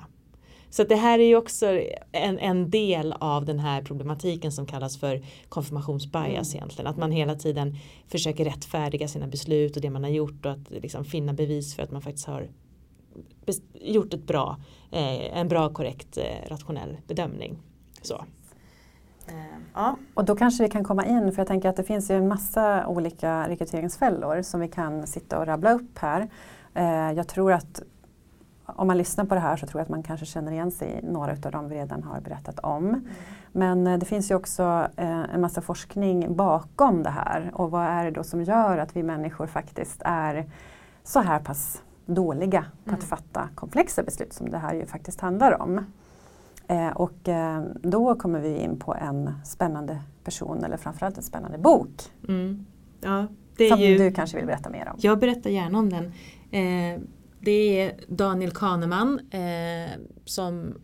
Så 0.69 0.83
det 0.83 0.95
här 0.95 1.19
är 1.19 1.23
ju 1.23 1.35
också 1.35 1.81
en, 2.11 2.39
en 2.39 2.69
del 2.69 3.13
av 3.19 3.45
den 3.45 3.59
här 3.59 3.81
problematiken 3.81 4.51
som 4.51 4.65
kallas 4.65 4.99
för 4.99 5.21
konfirmationsbias 5.49 6.53
Mm. 6.53 6.57
egentligen. 6.57 6.87
Att 6.87 6.97
man 6.97 7.11
hela 7.11 7.35
tiden 7.35 7.75
försöker 8.07 8.45
rättfärdiga 8.45 9.07
sina 9.07 9.27
beslut 9.27 9.75
och 9.75 9.81
det 9.81 9.89
man 9.89 10.03
har 10.03 10.11
gjort 10.11 10.45
och 10.45 10.51
att 10.51 10.69
liksom 10.69 11.05
finna 11.05 11.33
bevis 11.33 11.75
för 11.75 11.83
att 11.83 11.91
man 11.91 12.01
faktiskt 12.01 12.27
har 12.27 12.47
gjort 13.73 14.13
ett 14.13 14.27
bra, 14.27 14.57
eh, 14.91 15.37
en 15.39 15.47
bra 15.47 15.69
korrekt 15.69 16.17
eh, 16.17 16.49
rationell 16.49 16.97
bedömning. 17.07 17.57
Så. 18.01 18.15
Eh, 19.27 19.33
ja. 19.73 19.97
Och 20.13 20.25
då 20.25 20.35
kanske 20.35 20.63
vi 20.63 20.69
kan 20.69 20.83
komma 20.83 21.05
in, 21.05 21.31
för 21.31 21.39
jag 21.39 21.47
tänker 21.47 21.69
att 21.69 21.75
det 21.75 21.83
finns 21.83 22.11
ju 22.11 22.15
en 22.15 22.27
massa 22.27 22.87
olika 22.87 23.49
rekryteringsfällor 23.49 24.41
som 24.41 24.59
vi 24.59 24.67
kan 24.67 25.07
sitta 25.07 25.39
och 25.39 25.45
rabbla 25.45 25.71
upp 25.73 25.97
här. 25.97 26.29
Eh, 26.73 27.11
jag 27.11 27.27
tror 27.27 27.53
att 27.53 27.81
om 28.75 28.87
man 28.87 28.97
lyssnar 28.97 29.25
på 29.25 29.35
det 29.35 29.41
här 29.41 29.57
så 29.57 29.67
tror 29.67 29.79
jag 29.79 29.83
att 29.83 29.89
man 29.89 30.03
kanske 30.03 30.25
känner 30.25 30.51
igen 30.51 30.71
sig 30.71 30.99
i 31.03 31.05
några 31.05 31.31
av 31.31 31.51
dem 31.51 31.69
vi 31.69 31.75
redan 31.75 32.03
har 32.03 32.21
berättat 32.21 32.59
om. 32.59 33.07
Men 33.51 33.87
eh, 33.87 33.97
det 33.99 34.05
finns 34.05 34.31
ju 34.31 34.35
också 34.35 34.87
eh, 34.97 35.33
en 35.33 35.41
massa 35.41 35.61
forskning 35.61 36.35
bakom 36.35 37.03
det 37.03 37.09
här 37.09 37.51
och 37.53 37.71
vad 37.71 37.85
är 37.85 38.05
det 38.05 38.11
då 38.11 38.23
som 38.23 38.43
gör 38.43 38.77
att 38.77 38.95
vi 38.95 39.03
människor 39.03 39.47
faktiskt 39.47 40.01
är 40.05 40.45
så 41.03 41.19
här 41.19 41.39
pass 41.39 41.81
dåliga 42.05 42.65
på 42.85 42.91
att 42.91 42.97
Mm. 42.97 43.07
fatta 43.07 43.49
komplexa 43.55 44.03
beslut 44.03 44.33
som 44.33 44.49
det 44.49 44.57
här 44.57 44.73
ju 44.73 44.85
faktiskt 44.85 45.21
handlar 45.21 45.61
om. 45.61 45.85
Eh, 46.67 46.87
och 46.89 47.29
eh, 47.29 47.63
då 47.81 48.15
kommer 48.15 48.39
vi 48.39 48.57
in 48.57 48.79
på 48.79 48.95
en 48.95 49.31
spännande 49.45 49.99
person 50.23 50.63
eller 50.63 50.77
framförallt 50.77 51.17
en 51.17 51.23
spännande 51.23 51.57
bok 51.57 51.89
Mm. 52.27 52.65
ja, 53.01 53.27
som 53.69 53.79
ju... 53.79 53.97
du 53.97 54.11
kanske 54.11 54.37
vill 54.37 54.45
berätta 54.45 54.69
mer 54.69 54.89
om. 54.89 54.95
Jag 54.99 55.19
berättar 55.19 55.49
gärna 55.49 55.79
om 55.79 55.89
den. 55.89 56.05
Eh, 56.51 56.99
det 57.39 57.81
är 57.81 57.95
Daniel 58.07 58.51
Kahneman 58.51 59.19
eh, 59.31 59.91
som 60.25 60.81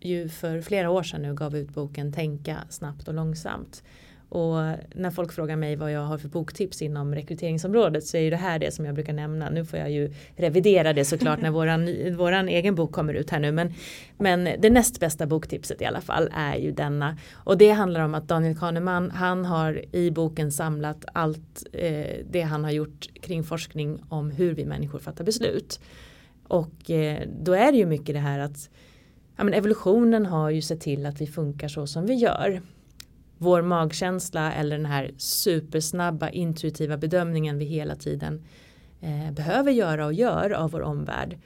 ju 0.00 0.28
för 0.28 0.60
flera 0.60 0.90
år 0.90 1.02
sedan 1.02 1.22
nu 1.22 1.34
gav 1.34 1.56
ut 1.56 1.74
boken 1.74 2.12
Tänka 2.12 2.56
snabbt 2.68 3.08
och 3.08 3.14
långsamt. 3.14 3.82
Och 4.30 4.56
när 4.94 5.10
folk 5.10 5.32
frågar 5.32 5.56
mig 5.56 5.76
vad 5.76 5.92
jag 5.92 6.00
har 6.00 6.18
för 6.18 6.28
boktips 6.28 6.82
inom 6.82 7.14
rekryteringsområdet 7.14 8.04
så 8.04 8.16
är 8.16 8.20
ju 8.20 8.30
det 8.30 8.36
här 8.36 8.58
det 8.58 8.74
som 8.74 8.84
jag 8.84 8.94
brukar 8.94 9.12
nämna. 9.12 9.50
Nu 9.50 9.64
får 9.64 9.78
jag 9.78 9.90
ju 9.90 10.12
revidera 10.36 10.92
det 10.92 11.04
såklart 11.04 11.42
när 11.42 11.50
våran, 11.50 12.14
våran 12.16 12.48
egen 12.48 12.74
bok 12.74 12.92
kommer 12.92 13.14
ut 13.14 13.30
här 13.30 13.38
nu. 13.40 13.52
Men, 13.52 13.72
men 14.18 14.44
det 14.58 14.70
näst 14.70 15.00
bästa 15.00 15.26
boktipset 15.26 15.82
i 15.82 15.84
alla 15.84 16.00
fall 16.00 16.30
är 16.34 16.56
ju 16.56 16.72
denna. 16.72 17.16
Och 17.34 17.58
det 17.58 17.70
handlar 17.70 18.00
om 18.00 18.14
att 18.14 18.28
Daniel 18.28 18.56
Kahneman 18.56 19.10
han 19.10 19.44
har 19.44 19.94
i 19.96 20.10
boken 20.10 20.52
samlat 20.52 21.04
allt 21.12 21.66
eh, 21.72 22.24
det 22.30 22.42
han 22.42 22.64
har 22.64 22.70
gjort 22.70 23.08
kring 23.22 23.44
forskning 23.44 24.02
om 24.08 24.30
hur 24.30 24.54
vi 24.54 24.64
människor 24.64 24.98
fattar 24.98 25.24
beslut. 25.24 25.80
Och 26.48 26.90
eh, 26.90 27.22
då 27.42 27.52
är 27.52 27.72
det 27.72 27.78
ju 27.78 27.86
mycket 27.86 28.14
det 28.14 28.20
här 28.20 28.38
att 28.38 28.70
ja, 29.36 29.44
men 29.44 29.54
evolutionen 29.54 30.26
har 30.26 30.50
ju 30.50 30.62
sett 30.62 30.80
till 30.80 31.06
att 31.06 31.20
vi 31.20 31.26
funkar 31.26 31.68
så 31.68 31.86
som 31.86 32.06
vi 32.06 32.14
gör. 32.14 32.60
Vår 33.42 33.62
magkänsla 33.62 34.52
eller 34.52 34.76
den 34.76 34.86
här 34.86 35.10
supersnabba 35.16 36.28
intuitiva 36.28 36.96
bedömningen 36.96 37.58
vi 37.58 37.64
hela 37.64 37.96
tiden 37.96 38.42
eh, 39.00 39.32
behöver 39.32 39.72
göra 39.72 40.06
och 40.06 40.12
gör 40.12 40.50
av 40.50 40.70
vår 40.70 40.82
omvärld. 40.82 41.38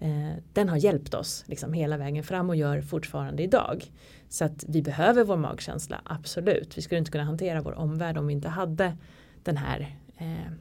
Eh, 0.00 0.42
den 0.52 0.68
har 0.68 0.76
hjälpt 0.76 1.14
oss 1.14 1.44
liksom 1.46 1.72
hela 1.72 1.96
vägen 1.96 2.24
fram 2.24 2.50
och 2.50 2.56
gör 2.56 2.80
fortfarande 2.80 3.42
idag. 3.42 3.84
Så 4.28 4.44
att 4.44 4.64
vi 4.68 4.82
behöver 4.82 5.24
vår 5.24 5.36
magkänsla, 5.36 6.00
absolut. 6.04 6.78
Vi 6.78 6.82
skulle 6.82 6.98
inte 6.98 7.10
kunna 7.10 7.24
hantera 7.24 7.62
vår 7.62 7.78
omvärld 7.78 8.18
om 8.18 8.26
vi 8.26 8.32
inte 8.32 8.48
hade 8.48 8.96
den 9.42 9.56
här 9.56 9.96
eh, 10.16 10.52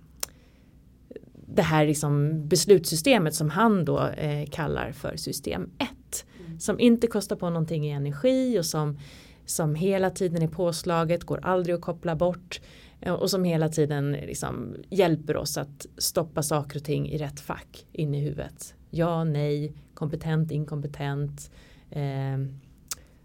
det 1.47 1.61
här 1.61 1.85
liksom 1.85 2.41
beslutssystemet 2.47 3.35
som 3.35 3.49
han 3.49 3.85
då 3.85 4.07
eh, 4.07 4.49
kallar 4.49 4.91
för 4.91 5.17
system 5.17 5.69
1. 5.77 6.25
Som 6.59 6.79
inte 6.79 7.07
kostar 7.07 7.35
på 7.35 7.49
någonting 7.49 7.87
i 7.87 7.91
energi 7.91 8.59
och 8.59 8.65
som, 8.65 8.99
som 9.45 9.75
hela 9.75 10.09
tiden 10.09 10.41
är 10.41 10.47
påslaget, 10.47 11.23
går 11.23 11.39
aldrig 11.43 11.75
att 11.75 11.81
koppla 11.81 12.15
bort 12.15 12.61
eh, 13.01 13.13
och 13.13 13.29
som 13.29 13.43
hela 13.43 13.69
tiden 13.69 14.11
liksom 14.11 14.75
hjälper 14.89 15.37
oss 15.37 15.57
att 15.57 15.85
stoppa 15.97 16.43
saker 16.43 16.79
och 16.79 16.83
ting 16.85 17.09
i 17.09 17.17
rätt 17.17 17.39
fack 17.39 17.85
in 17.91 18.15
i 18.15 18.19
huvudet. 18.21 18.75
Ja, 18.89 19.23
nej, 19.23 19.73
kompetent, 19.93 20.51
inkompetent, 20.51 21.51
eh, 21.91 22.37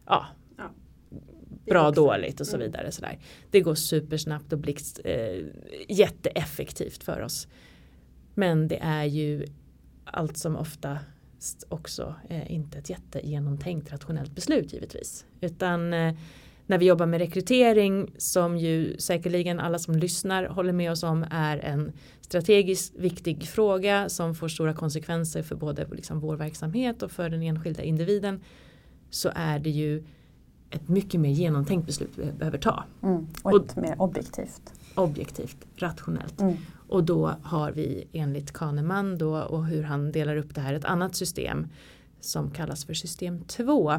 ja, 0.07 0.27
Ja. 0.57 0.71
bra, 1.67 1.89
också. 1.89 2.00
dåligt 2.05 2.41
och 2.41 2.47
så 2.47 2.57
Mm. 2.57 2.67
vidare. 2.67 2.93
Sådär. 2.93 3.19
Det 3.50 3.61
går 3.61 3.75
supersnabbt 3.75 4.53
och 4.53 4.59
blixt, 4.59 5.00
eh, 5.05 5.45
jätteeffektivt 5.89 7.03
för 7.03 7.21
oss. 7.21 7.49
Men 8.35 8.69
det 8.69 8.79
är 8.83 9.05
ju 9.05 9.47
allt 10.05 10.37
som 10.37 10.57
oftast 10.57 11.05
också 11.68 12.14
eh, 12.28 12.52
inte 12.52 12.78
ett 12.78 12.90
jättegenomtänkt 12.90 13.92
rationellt 13.92 14.35
beslut 14.35 14.73
givetvis. 14.73 15.25
Utan 15.40 15.92
eh, 15.92 16.14
när 16.66 16.78
vi 16.78 16.87
jobbar 16.87 17.06
med 17.06 17.20
rekrytering 17.20 18.11
som 18.18 18.59
ju 18.59 18.99
säkerligen 18.99 19.61
alla 19.61 19.78
som 19.78 19.94
lyssnar 19.94 20.44
håller 20.44 20.73
med 20.73 20.90
oss 20.90 21.02
om 21.02 21.26
är 21.30 21.59
en 21.59 21.92
strategiskt 22.20 22.94
viktig 22.97 23.49
fråga 23.49 24.09
som 24.09 24.35
får 24.35 24.49
stora 24.49 24.75
konsekvenser 24.75 25.42
för 25.42 25.56
både 25.56 25.87
liksom 25.92 26.20
vår 26.20 26.37
verksamhet 26.37 27.02
och 27.02 27.11
för 27.11 27.28
den 27.30 27.42
enskilda 27.42 27.82
individen 27.82 28.40
så 29.11 29.30
är 29.35 29.59
det 29.59 29.70
ju 29.70 30.04
ett 30.70 30.88
mycket 30.88 31.20
mer 31.20 31.30
genomtänkt 31.30 31.87
beslut 31.87 32.11
vi 32.16 32.32
behöver 32.32 32.59
ta. 32.59 32.85
Mm. 33.02 33.26
Och 33.42 33.52
Och- 33.52 33.64
ett 33.64 33.76
mer 33.76 34.02
objektivt. 34.02 34.73
Objektivt, 34.94 35.56
rationellt. 35.76 36.40
Mm. 36.40 36.56
Och 36.90 37.04
då 37.04 37.35
har 37.42 37.73
vi 37.73 38.09
enligt 38.12 38.52
Kahneman 38.52 39.18
då 39.18 39.37
och 39.37 39.66
hur 39.66 39.82
han 39.82 40.12
delar 40.12 40.37
upp 40.37 40.54
det 40.54 40.61
här 40.61 40.75
ett 40.75 40.85
annat 40.85 41.14
system 41.14 41.68
som 42.20 42.50
kallas 42.50 42.85
för 42.85 42.94
system 42.94 43.44
2. 43.44 43.92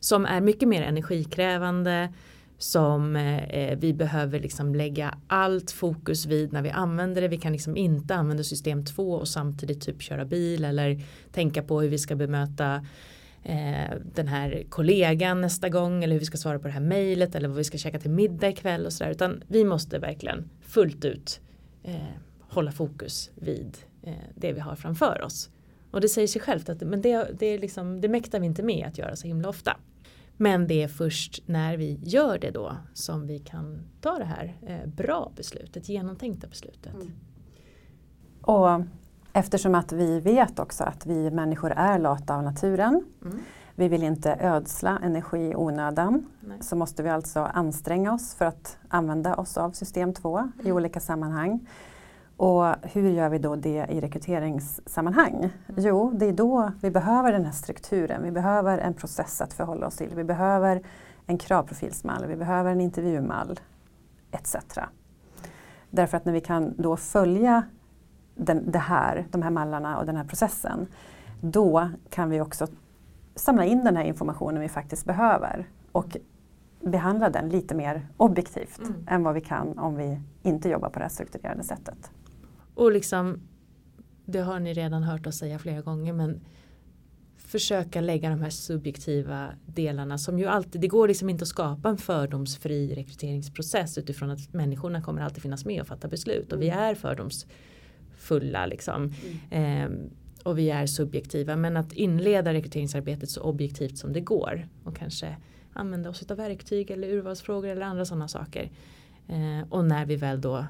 Som 0.00 0.26
är 0.26 0.40
mycket 0.40 0.68
mer 0.68 0.82
energikrävande 0.82 2.12
som 2.58 3.16
eh, 3.16 3.78
vi 3.78 3.94
behöver 3.94 4.40
liksom 4.40 4.74
lägga 4.74 5.18
allt 5.26 5.70
fokus 5.70 6.26
vid 6.26 6.52
när 6.52 6.62
vi 6.62 6.70
använder 6.70 7.22
det. 7.22 7.28
Vi 7.28 7.38
kan 7.38 7.52
liksom 7.52 7.76
inte 7.76 8.14
använda 8.14 8.42
system 8.42 8.84
2 8.84 9.12
och 9.12 9.28
samtidigt 9.28 9.80
typ 9.80 10.02
köra 10.02 10.24
bil 10.24 10.64
eller 10.64 11.00
tänka 11.32 11.62
på 11.62 11.80
hur 11.80 11.88
vi 11.88 11.98
ska 11.98 12.16
bemöta 12.16 12.86
eh, 13.42 13.96
den 14.14 14.28
här 14.28 14.64
kollegan 14.68 15.40
nästa 15.40 15.68
gång 15.68 16.04
eller 16.04 16.12
hur 16.12 16.20
vi 16.20 16.26
ska 16.26 16.36
svara 16.36 16.58
på 16.58 16.66
det 16.66 16.74
här 16.74 16.80
mejlet 16.80 17.34
eller 17.34 17.48
vad 17.48 17.56
vi 17.56 17.64
ska 17.64 17.78
käka 17.78 17.98
till 17.98 18.10
middag 18.10 18.48
ikväll 18.48 18.86
och 18.86 18.92
sådär. 18.92 19.10
Utan 19.10 19.42
vi 19.48 19.64
måste 19.64 19.98
verkligen 19.98 20.50
fullt 20.60 21.04
ut 21.04 21.40
eh, 21.82 21.94
hålla 22.40 22.72
fokus 22.72 23.30
vid 23.34 23.78
eh, 24.02 24.14
det 24.34 24.52
vi 24.52 24.60
har 24.60 24.76
framför 24.76 25.22
oss. 25.22 25.50
Och 25.90 26.00
det 26.00 26.08
säger 26.08 26.28
sig 26.28 26.40
självt 26.40 26.68
att 26.68 26.80
men 26.80 27.02
det, 27.02 27.38
det, 27.38 27.46
är 27.46 27.58
liksom, 27.58 28.00
det 28.00 28.08
mäktar 28.08 28.40
vi 28.40 28.46
inte 28.46 28.62
med 28.62 28.86
att 28.86 28.98
göra 28.98 29.16
så 29.16 29.26
himla 29.26 29.48
ofta. 29.48 29.76
Men 30.36 30.66
det 30.66 30.82
är 30.82 30.88
först 30.88 31.42
när 31.46 31.76
vi 31.76 32.00
gör 32.02 32.38
det 32.38 32.50
då 32.50 32.76
som 32.94 33.26
vi 33.26 33.38
kan 33.38 33.78
ta 34.00 34.18
det 34.18 34.24
här 34.24 34.56
eh, 34.66 34.88
bra 34.88 35.32
beslutet, 35.36 35.88
genomtänkta 35.88 36.46
beslutet. 36.46 36.94
Mm. 36.94 37.12
Och 38.40 38.84
eftersom 39.32 39.74
att 39.74 39.92
vi 39.92 40.20
vet 40.20 40.58
också 40.58 40.84
att 40.84 41.06
vi 41.06 41.30
människor 41.30 41.70
är 41.70 41.98
lata 41.98 42.36
av 42.36 42.42
naturen. 42.42 43.04
Mm. 43.24 43.38
Vi 43.74 43.88
vill 43.88 44.02
inte 44.02 44.36
ödsla 44.40 44.98
energi 45.02 45.38
i 45.50 45.56
onödan. 45.56 46.26
Nej. 46.40 46.58
Så 46.60 46.76
måste 46.76 47.02
vi 47.02 47.08
alltså 47.08 47.40
anstränga 47.40 48.12
oss 48.14 48.34
för 48.34 48.44
att 48.44 48.78
använda 48.88 49.34
oss 49.34 49.56
av 49.56 49.70
system 49.70 50.14
2 50.14 50.38
i 50.58 50.62
Mm. 50.62 50.76
olika 50.76 51.00
sammanhang. 51.00 51.68
Och 52.36 52.64
hur 52.82 53.10
gör 53.10 53.28
vi 53.28 53.38
då 53.38 53.56
det 53.56 53.86
i 53.90 54.00
rekryteringssammanhang? 54.00 55.34
Mm. 55.34 55.50
Jo, 55.76 56.10
det 56.14 56.26
är 56.26 56.32
då 56.32 56.72
vi 56.80 56.90
behöver 56.90 57.32
den 57.32 57.44
här 57.44 57.52
strukturen. 57.52 58.22
Vi 58.22 58.30
behöver 58.30 58.78
en 58.78 58.94
process 58.94 59.40
att 59.40 59.52
förhålla 59.52 59.86
oss 59.86 59.96
till. 59.96 60.14
Vi 60.14 60.24
behöver 60.24 60.82
en 61.26 61.38
kravprofilsmall, 61.38 62.26
vi 62.26 62.36
behöver 62.36 62.72
en 62.72 62.80
intervjumall 62.80 63.60
etc. 64.30 64.56
Därför 65.90 66.16
att 66.16 66.24
när 66.24 66.32
vi 66.32 66.40
kan 66.40 66.74
då 66.78 66.96
följa 66.96 67.62
den, 68.34 68.70
det 68.70 68.78
här, 68.78 69.26
de 69.30 69.42
här 69.42 69.50
mallarna 69.50 69.98
och 69.98 70.06
den 70.06 70.16
här 70.16 70.24
processen, 70.24 70.86
då 71.40 71.90
kan 72.10 72.30
vi 72.30 72.40
också 72.40 72.66
samla 73.34 73.64
in 73.64 73.84
den 73.84 73.96
här 73.96 74.04
informationen 74.04 74.60
vi 74.60 74.68
faktiskt 74.68 75.04
behöver 75.04 75.68
och 75.92 76.16
behandla 76.80 77.30
den 77.30 77.48
lite 77.48 77.74
mer 77.74 78.08
objektivt 78.16 78.78
Mm. 78.78 79.06
än 79.08 79.22
vad 79.22 79.34
vi 79.34 79.40
kan 79.40 79.78
om 79.78 79.96
vi 79.96 80.20
inte 80.42 80.68
jobbar 80.68 80.88
på 80.88 80.98
det 80.98 81.04
här 81.04 81.10
strukturerade 81.10 81.62
sättet. 81.64 82.10
Och 82.74 82.92
liksom, 82.92 83.40
det 84.24 84.38
har 84.38 84.60
ni 84.60 84.72
redan 84.74 85.02
hört 85.02 85.26
oss 85.26 85.38
säga 85.38 85.58
flera 85.58 85.80
gånger 85.80 86.12
men 86.12 86.40
försöka 87.36 88.00
lägga 88.00 88.30
de 88.30 88.40
här 88.40 88.50
subjektiva 88.50 89.48
delarna 89.66 90.18
som 90.18 90.38
ju 90.38 90.46
alltid, 90.46 90.80
det 90.80 90.88
går 90.88 91.08
liksom 91.08 91.30
inte 91.30 91.42
att 91.42 91.48
skapa 91.48 91.88
en 91.88 91.96
fördomsfri 91.96 92.94
rekryteringsprocess 92.94 93.98
utifrån 93.98 94.30
att 94.30 94.52
människorna 94.52 95.02
kommer 95.02 95.22
alltid 95.22 95.42
finnas 95.42 95.64
med 95.64 95.80
och 95.80 95.86
fatta 95.86 96.08
beslut 96.08 96.52
och 96.52 96.62
vi 96.62 96.68
är 96.68 96.94
fördomsfulla 96.94 98.66
liksom. 98.66 99.12
Mm. 99.50 99.92
Eh, 99.92 100.08
och 100.42 100.58
vi 100.58 100.70
är 100.70 100.86
subjektiva 100.86 101.56
men 101.56 101.76
att 101.76 101.92
inleda 101.92 102.52
rekryteringsarbetet 102.52 103.30
så 103.30 103.40
objektivt 103.40 103.98
som 103.98 104.12
det 104.12 104.20
går 104.20 104.68
och 104.84 104.96
kanske 104.96 105.36
använda 105.72 106.10
oss 106.10 106.30
av 106.30 106.36
verktyg 106.36 106.90
eller 106.90 107.08
urvalsfrågor 107.08 107.68
eller 107.68 107.82
andra 107.82 108.04
sådana 108.04 108.28
saker. 108.28 108.70
Eh, 109.28 109.68
och 109.70 109.84
när 109.84 110.06
vi 110.06 110.16
väl 110.16 110.40
då 110.40 110.66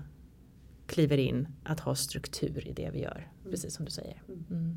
kliver 0.86 1.18
in 1.18 1.48
att 1.64 1.80
ha 1.80 1.94
struktur 1.94 2.68
i 2.68 2.72
det 2.72 2.90
vi 2.92 3.02
gör. 3.02 3.28
Mm. 3.40 3.50
Precis 3.50 3.74
som 3.74 3.84
du 3.84 3.90
säger. 3.90 4.22
Mm. 4.28 4.44
mm. 4.50 4.76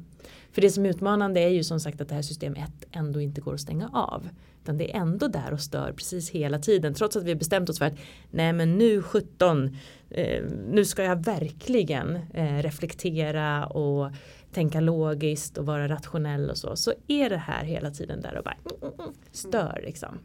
För 0.52 0.62
det 0.62 0.70
som 0.70 0.86
är 0.86 0.90
utmanande 0.90 1.40
är 1.40 1.50
ju 1.50 1.64
som 1.64 1.80
sagt 1.80 2.02
att 2.02 2.10
det 2.10 2.16
här 2.16 2.22
system 2.22 2.56
1 2.56 2.72
ändå 2.92 3.22
inte 3.22 3.42
går 3.42 3.54
att 3.54 3.60
stänga 3.60 3.90
av. 3.94 4.30
Utan 4.64 4.78
det 4.78 4.96
är 4.96 5.00
ändå 5.02 5.28
där 5.28 5.54
och 5.54 5.60
stör 5.60 5.92
precis 5.92 6.30
hela 6.30 6.60
tiden. 6.60 6.94
Trots 6.94 7.16
att 7.16 7.24
vi 7.24 7.32
har 7.32 7.38
bestämt 7.38 7.70
oss 7.70 7.78
för 7.78 7.86
att 7.86 7.98
nej 8.32 8.54
men 8.54 8.78
nu 8.78 9.02
17 9.02 9.78
eh, 10.10 10.44
nu 10.70 10.86
ska 10.86 11.04
jag 11.04 11.25
verkligen 11.25 12.16
eh, 12.34 12.62
reflektera 12.62 13.66
och 13.66 14.12
tänka 14.56 14.80
logiskt 14.80 15.58
och 15.58 15.66
vara 15.66 15.88
rationell 15.88 16.50
och 16.50 16.58
så. 16.58 16.76
Så 16.76 16.94
är 17.08 17.30
det 17.30 17.38
här 17.38 17.64
hela 17.64 17.92
tiden 17.92 18.22
där 18.22 18.38
och 18.38 18.44
bara 18.44 18.56
mm, 18.56 18.94
mm, 18.94 19.00
mm 19.00 19.14
stör 19.32 19.82
liksom. 19.84 20.20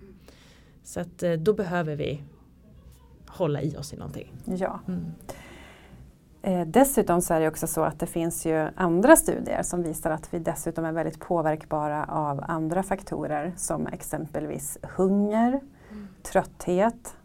Så 0.83 1.01
att 1.01 1.23
eh, 1.23 1.33
då 1.33 1.53
behöver 1.53 1.97
vi 1.97 2.23
hålla 3.29 3.63
i 3.63 3.77
oss 3.77 3.93
i 3.93 3.97
någonting. 3.97 4.33
Ja. 4.45 4.81
Mm. 4.89 5.05
Eh, 6.43 6.67
dessutom 6.67 7.23
så 7.23 7.35
är 7.35 7.41
det 7.41 7.49
också 7.49 7.67
så 7.67 7.83
att 7.83 7.99
det 7.99 8.07
finns 8.07 8.47
ju 8.47 8.69
andra 8.77 9.17
studier 9.17 9.63
som 9.63 9.83
visar 9.83 10.11
att 10.11 10.35
vi 10.35 10.39
dessutom 10.39 10.85
är 10.85 10.93
väldigt 10.93 11.21
påverkbara 11.21 12.05
av 12.05 12.45
andra 12.49 12.83
faktorer 12.83 13.53
som 13.57 13.87
exempelvis 13.87 14.79
hunger, 14.83 15.61
mm. 15.91 16.09
trötthet, 16.23 17.17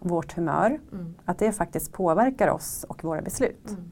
vårt 0.00 0.36
humör. 0.36 0.80
Mm. 0.92 1.14
Att 1.24 1.38
det 1.38 1.52
faktiskt 1.52 1.92
påverkar 1.92 2.48
oss 2.48 2.84
och 2.88 3.04
våra 3.04 3.22
beslut. 3.22 3.68
Mm. 3.68 3.90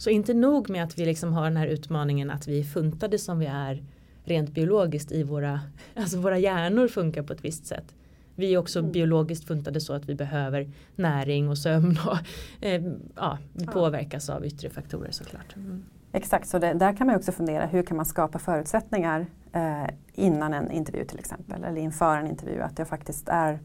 Så 0.00 0.10
inte 0.10 0.34
nog 0.34 0.70
med 0.70 0.84
att 0.84 0.98
vi 0.98 1.06
liksom 1.06 1.32
har 1.32 1.44
den 1.44 1.56
här 1.56 1.66
utmaningen 1.66 2.30
att 2.30 2.48
vi 2.48 2.60
är 2.60 2.64
funtade 2.64 3.18
som 3.18 3.38
vi 3.38 3.46
är 3.46 3.84
rent 4.24 4.50
biologiskt 4.50 5.12
i 5.12 5.22
våra, 5.22 5.60
alltså 5.94 6.18
våra 6.18 6.38
hjärnor 6.38 6.88
funkar 6.88 7.22
på 7.22 7.32
ett 7.32 7.44
visst 7.44 7.66
sätt. 7.66 7.94
Vi 8.34 8.54
är 8.54 8.58
också 8.58 8.78
mm. 8.78 8.92
biologiskt 8.92 9.46
funtade 9.46 9.80
så 9.80 9.92
att 9.92 10.08
vi 10.08 10.14
behöver 10.14 10.70
näring 10.96 11.48
och 11.48 11.58
sömn 11.58 11.98
och 12.06 12.16
eh, 12.64 12.82
ja, 13.16 13.38
vi 13.52 13.66
påverkas 13.66 14.30
av 14.30 14.46
yttre 14.46 14.70
faktorer 14.70 15.10
såklart. 15.10 15.56
Mm. 15.56 15.84
Exakt, 16.12 16.48
så 16.48 16.58
det, 16.58 16.72
där 16.72 16.96
kan 16.96 17.06
man 17.06 17.16
också 17.16 17.32
fundera 17.32 17.66
hur 17.66 17.82
kan 17.82 17.96
man 17.96 18.06
skapa 18.06 18.38
förutsättningar 18.38 19.26
eh, 19.52 19.86
innan 20.14 20.54
en 20.54 20.70
intervju 20.70 21.04
till 21.04 21.18
exempel 21.18 21.64
eller 21.64 21.80
inför 21.80 22.16
en 22.16 22.26
intervju 22.26 22.60
att 22.60 22.78
jag 22.78 22.88
faktiskt 22.88 23.28
är 23.28 23.60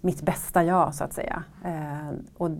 mitt 0.00 0.22
bästa 0.22 0.64
jag 0.64 0.94
så 0.94 1.04
att 1.04 1.12
säga. 1.12 1.44
Eh, 1.64 2.10
och 2.34 2.50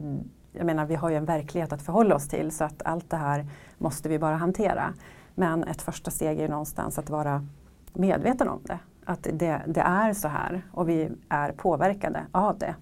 jag 0.56 0.66
menar 0.66 0.86
vi 0.86 0.94
har 0.94 1.10
ju 1.10 1.16
en 1.16 1.24
verklighet 1.24 1.72
att 1.72 1.82
förhålla 1.82 2.14
oss 2.14 2.28
till 2.28 2.50
så 2.50 2.64
att 2.64 2.82
allt 2.84 3.10
det 3.10 3.16
här 3.16 3.46
måste 3.78 4.08
vi 4.08 4.18
bara 4.18 4.36
hantera. 4.36 4.94
Men 5.34 5.64
ett 5.64 5.82
första 5.82 6.10
steg 6.10 6.38
är 6.38 6.42
ju 6.42 6.48
någonstans 6.48 6.98
att 6.98 7.10
vara 7.10 7.46
medveten 7.92 8.48
om 8.48 8.60
det 8.62 8.78
att 9.06 9.22
det, 9.32 9.62
det, 9.66 9.80
är 9.80 10.12
så 10.12 10.28
här 10.28 10.62
och 10.72 10.88
vi 10.88 11.08
är 11.28 11.52
påverkade 11.52 12.20
av 12.32 12.58
det. 12.58 12.74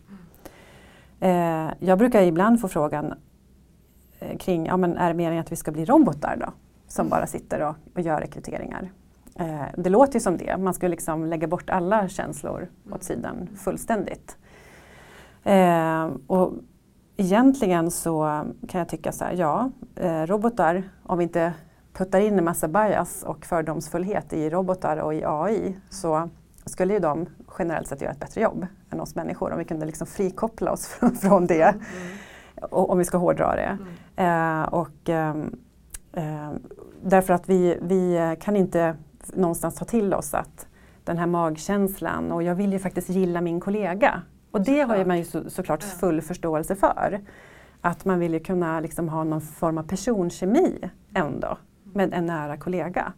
Eh, 1.20 1.70
jag 1.78 1.98
brukar 1.98 2.22
ibland 2.22 2.60
få 2.60 2.68
frågan 2.68 3.14
eh, 4.18 4.36
kring, 4.36 4.66
ja, 4.66 4.76
men 4.76 4.96
är 4.96 5.08
det 5.08 5.14
meningen 5.14 5.40
att 5.40 5.52
vi 5.52 5.56
ska 5.56 5.72
bli 5.72 5.84
robotar 5.84 6.36
då? 6.40 6.52
Som 6.88 7.08
bara 7.08 7.26
sitter 7.26 7.60
och, 7.60 7.76
och 7.94 8.00
gör 8.00 8.20
rekryteringar. 8.20 8.90
Eh, 9.34 9.64
det 9.76 9.90
låter 9.90 10.14
ju 10.14 10.20
som 10.20 10.36
det, 10.36 10.56
man 10.56 10.74
ska 10.74 10.88
liksom 10.88 11.26
lägga 11.26 11.46
bort 11.46 11.70
alla 11.70 12.08
känslor 12.08 12.68
åt 12.90 13.02
sidan 13.02 13.48
fullständigt. 13.56 14.36
Eh, 15.42 16.10
och 16.26 16.52
egentligen 17.16 17.90
så 17.90 18.44
kan 18.68 18.78
jag 18.78 18.88
tycka 18.88 19.12
så 19.12 19.24
här, 19.24 19.32
ja, 19.32 19.70
eh, 19.96 20.22
robotar, 20.22 20.82
om 21.02 21.18
vi 21.18 21.24
inte 21.24 21.52
puttar 21.92 22.20
in 22.20 22.38
en 22.38 22.44
massa 22.44 22.68
bias 22.68 23.22
och 23.22 23.46
fördomsfullhet 23.46 24.32
i 24.32 24.50
robotar 24.50 24.96
och 24.96 25.14
i 25.14 25.24
AI 25.24 25.76
så 25.90 26.28
skulle 26.66 26.92
ju 26.94 26.98
de 27.00 27.26
generellt 27.58 27.88
sett 27.88 28.00
göra 28.00 28.12
ett 28.12 28.20
bättre 28.20 28.40
jobb 28.40 28.66
än 28.90 29.00
oss 29.00 29.14
människor 29.14 29.52
om 29.52 29.58
vi 29.58 29.64
kunde 29.64 29.86
liksom 29.86 30.06
frikoppla 30.06 30.72
oss 30.72 30.86
från 31.20 31.46
det. 31.46 31.62
Mm. 31.62 31.82
Och, 32.70 32.90
om 32.90 32.98
vi 32.98 33.04
ska 33.04 33.18
hårdra 33.18 33.56
det. 33.56 33.78
Mm. 34.16 34.62
Eh, 34.62 34.68
och, 34.68 35.08
eh, 35.08 35.36
eh, 36.12 36.50
därför 37.02 37.34
att 37.34 37.48
vi, 37.48 37.78
vi 37.82 38.36
kan 38.40 38.56
inte 38.56 38.96
någonstans 39.34 39.74
ta 39.74 39.84
till 39.84 40.14
oss 40.14 40.34
att 40.34 40.66
den 41.04 41.18
här 41.18 41.26
magkänslan 41.26 42.32
och 42.32 42.42
jag 42.42 42.54
vill 42.54 42.72
ju 42.72 42.78
faktiskt 42.78 43.08
gilla 43.08 43.40
min 43.40 43.60
kollega. 43.60 44.22
Och 44.54 44.60
det 44.60 44.80
har 44.80 44.96
ju 44.96 45.04
man 45.04 45.18
ju 45.18 45.24
så, 45.24 45.50
såklart 45.50 45.82
full 45.82 46.20
förståelse 46.20 46.76
för. 46.76 47.20
Att 47.80 48.04
man 48.04 48.18
vill 48.18 48.32
ju 48.32 48.40
kunna 48.40 48.80
liksom 48.80 49.08
ha 49.08 49.24
någon 49.24 49.40
form 49.40 49.78
av 49.78 49.82
personkemi 49.82 50.90
ändå 51.14 51.58
med 51.82 52.14
en 52.14 52.26
nära 52.26 52.56
kollega. 52.56 53.12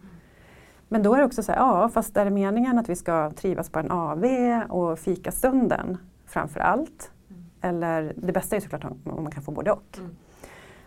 Men 0.88 1.03
då 1.03 1.14
är 1.14 1.18
det 1.18 1.25
också 1.25 1.42
så 1.42 1.53
här, 1.53 1.59
ja 1.59 1.88
fast 1.88 2.16
är 2.16 2.25
det 2.25 2.31
meningen 2.31 2.79
att 2.79 2.88
vi 2.88 2.96
ska 2.96 3.31
trivas 3.31 3.70
på 3.70 3.79
en 3.79 3.90
AV 3.90 4.25
och 4.68 4.99
fika 4.99 5.33
stunden 5.33 5.99
framför 6.27 6.61
allt? 6.61 7.11
Mm. 7.31 7.44
Eller 7.61 8.12
det 8.16 8.33
bästa 8.33 8.57
är 8.57 8.61
såklart 8.61 8.85
om 8.85 9.01
man 9.05 9.31
kan 9.31 9.42
få 9.42 9.53
både 9.53 9.72
och. 9.72 9.99
Mm. 9.99 10.16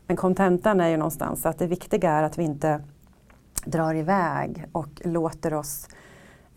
Men 0.07 0.17
kontentan 0.17 0.81
är 0.81 0.89
ju 0.89 0.97
någonstans 0.97 1.45
att 1.45 1.59
det 1.59 1.67
viktiga 1.67 2.11
är 2.11 2.23
att 2.23 2.37
vi 2.37 2.43
inte 2.43 2.83
drar 3.65 3.93
iväg 3.93 4.65
och 4.71 5.01
låter 5.03 5.53
oss 5.53 5.87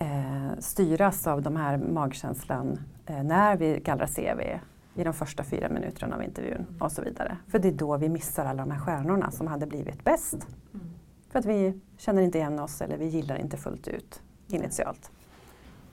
eh, 0.02 0.58
styras 0.58 1.26
av 1.26 1.42
de 1.42 1.56
här 1.56 1.78
magkänslan 1.78 2.78
eh, 3.06 3.22
när 3.22 3.56
vi 3.56 3.80
gallrar 3.84 4.06
CV 4.06 4.60
i 5.00 5.04
de 5.04 5.14
första 5.14 5.44
fyra 5.44 5.68
minuterna 5.68 6.16
av 6.16 6.22
intervjun 6.22 6.66
mm. 6.68 6.82
och 6.82 6.92
så 6.92 7.02
vidare. 7.02 7.36
För 7.48 7.58
det 7.58 7.68
är 7.68 7.72
då 7.72 7.96
vi 7.96 8.08
missar 8.08 8.44
alla 8.44 8.62
de 8.62 8.70
här 8.70 8.80
stjärnorna 8.80 9.30
som 9.30 9.46
hade 9.46 9.66
blivit 9.66 10.04
bäst. 10.04 10.34
Mm. 10.74 10.86
För 11.30 11.38
att 11.38 11.44
vi 11.44 11.80
känner 11.96 12.22
inte 12.22 12.38
igen 12.38 12.58
oss 12.58 12.80
eller 12.80 12.96
vi 12.98 13.06
gillar 13.06 13.36
inte 13.36 13.56
fullt 13.56 13.88
ut 13.88 14.22
initialt. 14.48 15.10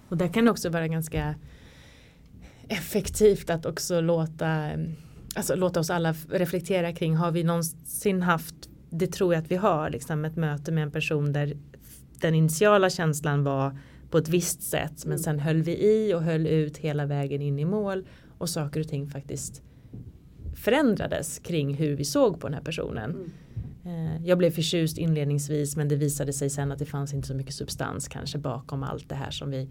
Och 0.10 0.18
där 0.18 0.28
kan 0.28 0.46
det 0.46 0.52
också 0.52 0.70
vara 0.70 0.88
ganska 0.88 1.36
effektivt 2.68 3.50
att 3.50 3.66
också 3.66 4.02
låta, 4.02 4.70
alltså 5.36 5.56
låta 5.56 5.80
oss 5.80 5.90
alla 5.90 6.14
reflektera 6.30 6.94
kring 6.94 7.16
har 7.16 7.32
vi 7.32 7.44
någonsin 7.44 8.22
haft, 8.22 8.56
det 8.90 9.08
tror 9.08 9.34
jag 9.34 9.44
att 9.44 9.52
vi 9.52 9.56
har, 9.56 9.90
liksom 9.90 10.26
ett 10.26 10.36
möte 10.36 10.72
med 10.72 10.84
en 10.84 10.92
person 10.92 11.34
där 11.34 11.58
den 12.22 12.36
initiala 12.36 12.90
känslan 12.90 13.44
var 13.44 13.78
på 14.10 14.18
ett 14.18 14.30
visst 14.30 14.62
sätt 14.62 15.06
men 15.06 15.12
mm. 15.12 15.24
sen 15.24 15.40
höll 15.40 15.62
vi 15.62 15.78
i 15.78 16.14
och 16.14 16.24
höll 16.24 16.48
ut 16.48 16.78
hela 16.78 17.06
vägen 17.06 17.42
in 17.42 17.60
i 17.60 17.66
mål 17.66 18.08
och 18.38 18.50
saker 18.50 18.80
och 18.80 18.88
ting 18.88 19.08
faktiskt 19.08 19.62
förändrades 20.56 21.40
kring 21.40 21.74
hur 21.74 21.96
vi 21.96 22.06
såg 22.06 22.40
på 22.40 22.48
den 22.48 22.54
här 22.54 22.64
personen. 22.64 23.12
Mm. 23.12 23.32
Eh, 23.86 24.26
jag 24.28 24.38
blev 24.38 24.52
förtjust 24.52 24.98
inledningsvis 24.98 25.76
men 25.76 25.88
det 25.88 25.96
visade 25.96 26.34
sig 26.34 26.50
sen 26.50 26.72
att 26.72 26.80
det 26.80 26.86
fanns 26.86 27.14
inte 27.14 27.28
så 27.28 27.36
mycket 27.36 27.54
substans 27.54 28.08
kanske 28.08 28.38
bakom 28.38 28.84
allt 28.84 29.10
det 29.10 29.16
här 29.16 29.32
som 29.32 29.52
vi 29.52 29.70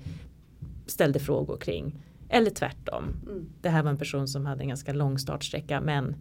ställde 0.86 1.18
frågor 1.18 1.56
kring. 1.56 2.02
Eller 2.28 2.50
tvärtom. 2.50 3.04
Mm. 3.26 3.46
Det 3.60 3.68
här 3.68 3.82
var 3.82 3.90
en 3.90 3.98
person 3.98 4.28
som 4.28 4.46
hade 4.46 4.62
en 4.62 4.68
ganska 4.68 4.92
lång 4.92 5.18
startsträcka 5.18 5.80
men 5.80 6.16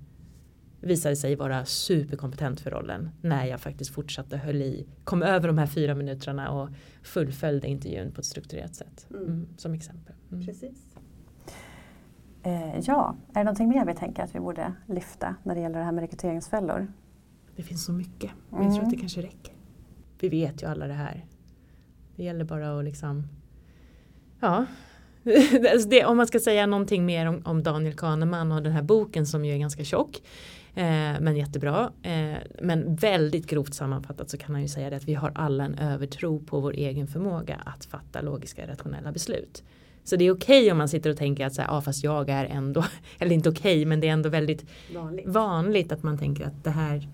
visade 0.82 1.16
sig 1.16 1.36
vara 1.36 1.66
superkompetent 1.66 2.60
för 2.60 2.72
rollen 2.72 3.10
när 3.22 3.46
jag 3.46 3.60
faktiskt 3.60 3.94
fortsatte 3.94 4.38
höll 4.38 4.62
i, 4.62 4.88
kom 5.04 5.24
över 5.24 5.48
de 5.48 5.58
här 5.58 5.68
fyra 5.68 5.96
minuterna 5.96 6.52
och 6.52 6.70
fullföljde 7.04 7.68
intervjun 7.68 8.12
på 8.12 8.22
ett 8.22 8.26
strukturerat 8.26 8.76
sätt. 8.76 9.08
Mm. 9.10 9.24
Mm, 9.24 9.48
som 9.58 9.74
exempel. 9.74 10.16
Mm. 10.32 10.46
Precis. 10.46 10.96
Eh, 12.44 12.80
ja, 12.80 13.16
är 13.30 13.40
det 13.40 13.44
någonting 13.44 13.70
mer 13.70 13.86
vi 13.86 13.94
tänker 13.94 14.24
att 14.24 14.36
vi 14.36 14.40
borde 14.40 14.74
lyfta 14.88 15.36
när 15.44 15.56
det 15.56 15.62
gäller 15.62 15.80
det 15.80 15.86
här 15.86 15.92
med 15.92 16.02
rekryteringsfällor? 16.02 16.94
Det 17.56 17.63
finns 17.63 17.86
så 17.86 17.92
mycket. 17.92 18.32
Men 18.50 18.63
jag 18.63 18.74
tror 18.74 18.84
att 18.84 18.90
det 18.90 18.96
mm. 18.96 19.00
kanske 19.00 19.22
räcker. 19.22 19.54
Vi 20.20 20.30
vet 20.30 20.63
ju 20.63 20.68
alla 20.68 20.88
det 20.88 20.94
här. 20.94 21.26
Det 22.16 22.24
gäller 22.24 22.46
bara 22.46 22.80
att 22.80 22.86
liksom 22.86 23.28
Ja 24.40 24.66
alltså 25.72 25.90
det, 25.90 26.06
om 26.06 26.18
man 26.18 26.28
ska 26.28 26.40
säga 26.40 26.66
någonting 26.66 27.06
mer 27.06 27.26
om, 27.26 27.42
om, 27.46 27.63
Daniel 27.63 27.94
Kahneman 27.94 28.52
och 28.52 28.63
den 28.63 28.74
här 28.74 28.82
boken 28.82 29.26
som 29.26 29.46
ju 29.46 29.54
är 29.54 29.58
ganska 29.58 29.84
tjock 29.84 30.22
men 31.22 31.36
jättebra. 31.36 31.92
Eh, 32.02 32.38
men 32.62 32.96
väldigt 32.96 33.48
grovt 33.48 33.74
sammanfattat 33.74 34.30
så 34.30 34.38
kan 34.38 34.52
man 34.52 34.62
ju 34.62 34.68
säga 34.68 34.90
det 34.90 34.96
att 34.96 35.08
vi 35.08 35.13
har 35.13 35.32
alla 35.36 35.63
en 35.63 35.76
övertro 35.76 36.40
på 36.40 36.60
vår 36.60 36.74
egen 36.74 37.08
förmåga 37.08 37.56
att 37.66 37.86
fatta 37.86 38.22
logiska 38.22 38.68
rationella 38.68 39.12
beslut. 39.12 39.63
Så 40.04 40.16
det 40.16 40.26
är 40.26 40.32
okej 40.32 40.62
okay 40.62 40.72
om 40.72 40.78
man 40.78 40.90
sitter 40.90 41.10
och 41.10 41.18
tänker 41.18 41.46
att 41.46 41.54
så 41.54 41.62
här, 41.62 41.78
ah, 41.78 41.82
fast 41.82 42.04
jag 42.04 42.30
är 42.30 42.46
ändå, 42.46 42.86
eller 43.20 43.32
inte 43.32 43.50
okej 43.50 43.60
okay, 43.60 43.86
men 43.86 44.00
det 44.00 44.08
är 44.08 44.12
ändå 44.13 44.30
väldigt 44.30 44.66
vanligt. 44.96 45.28
vanligt 45.28 45.92
att 45.92 46.04
man 46.04 46.18
tänker 46.18 46.46
att 46.46 46.63
det 46.63 46.70
här 46.70 47.08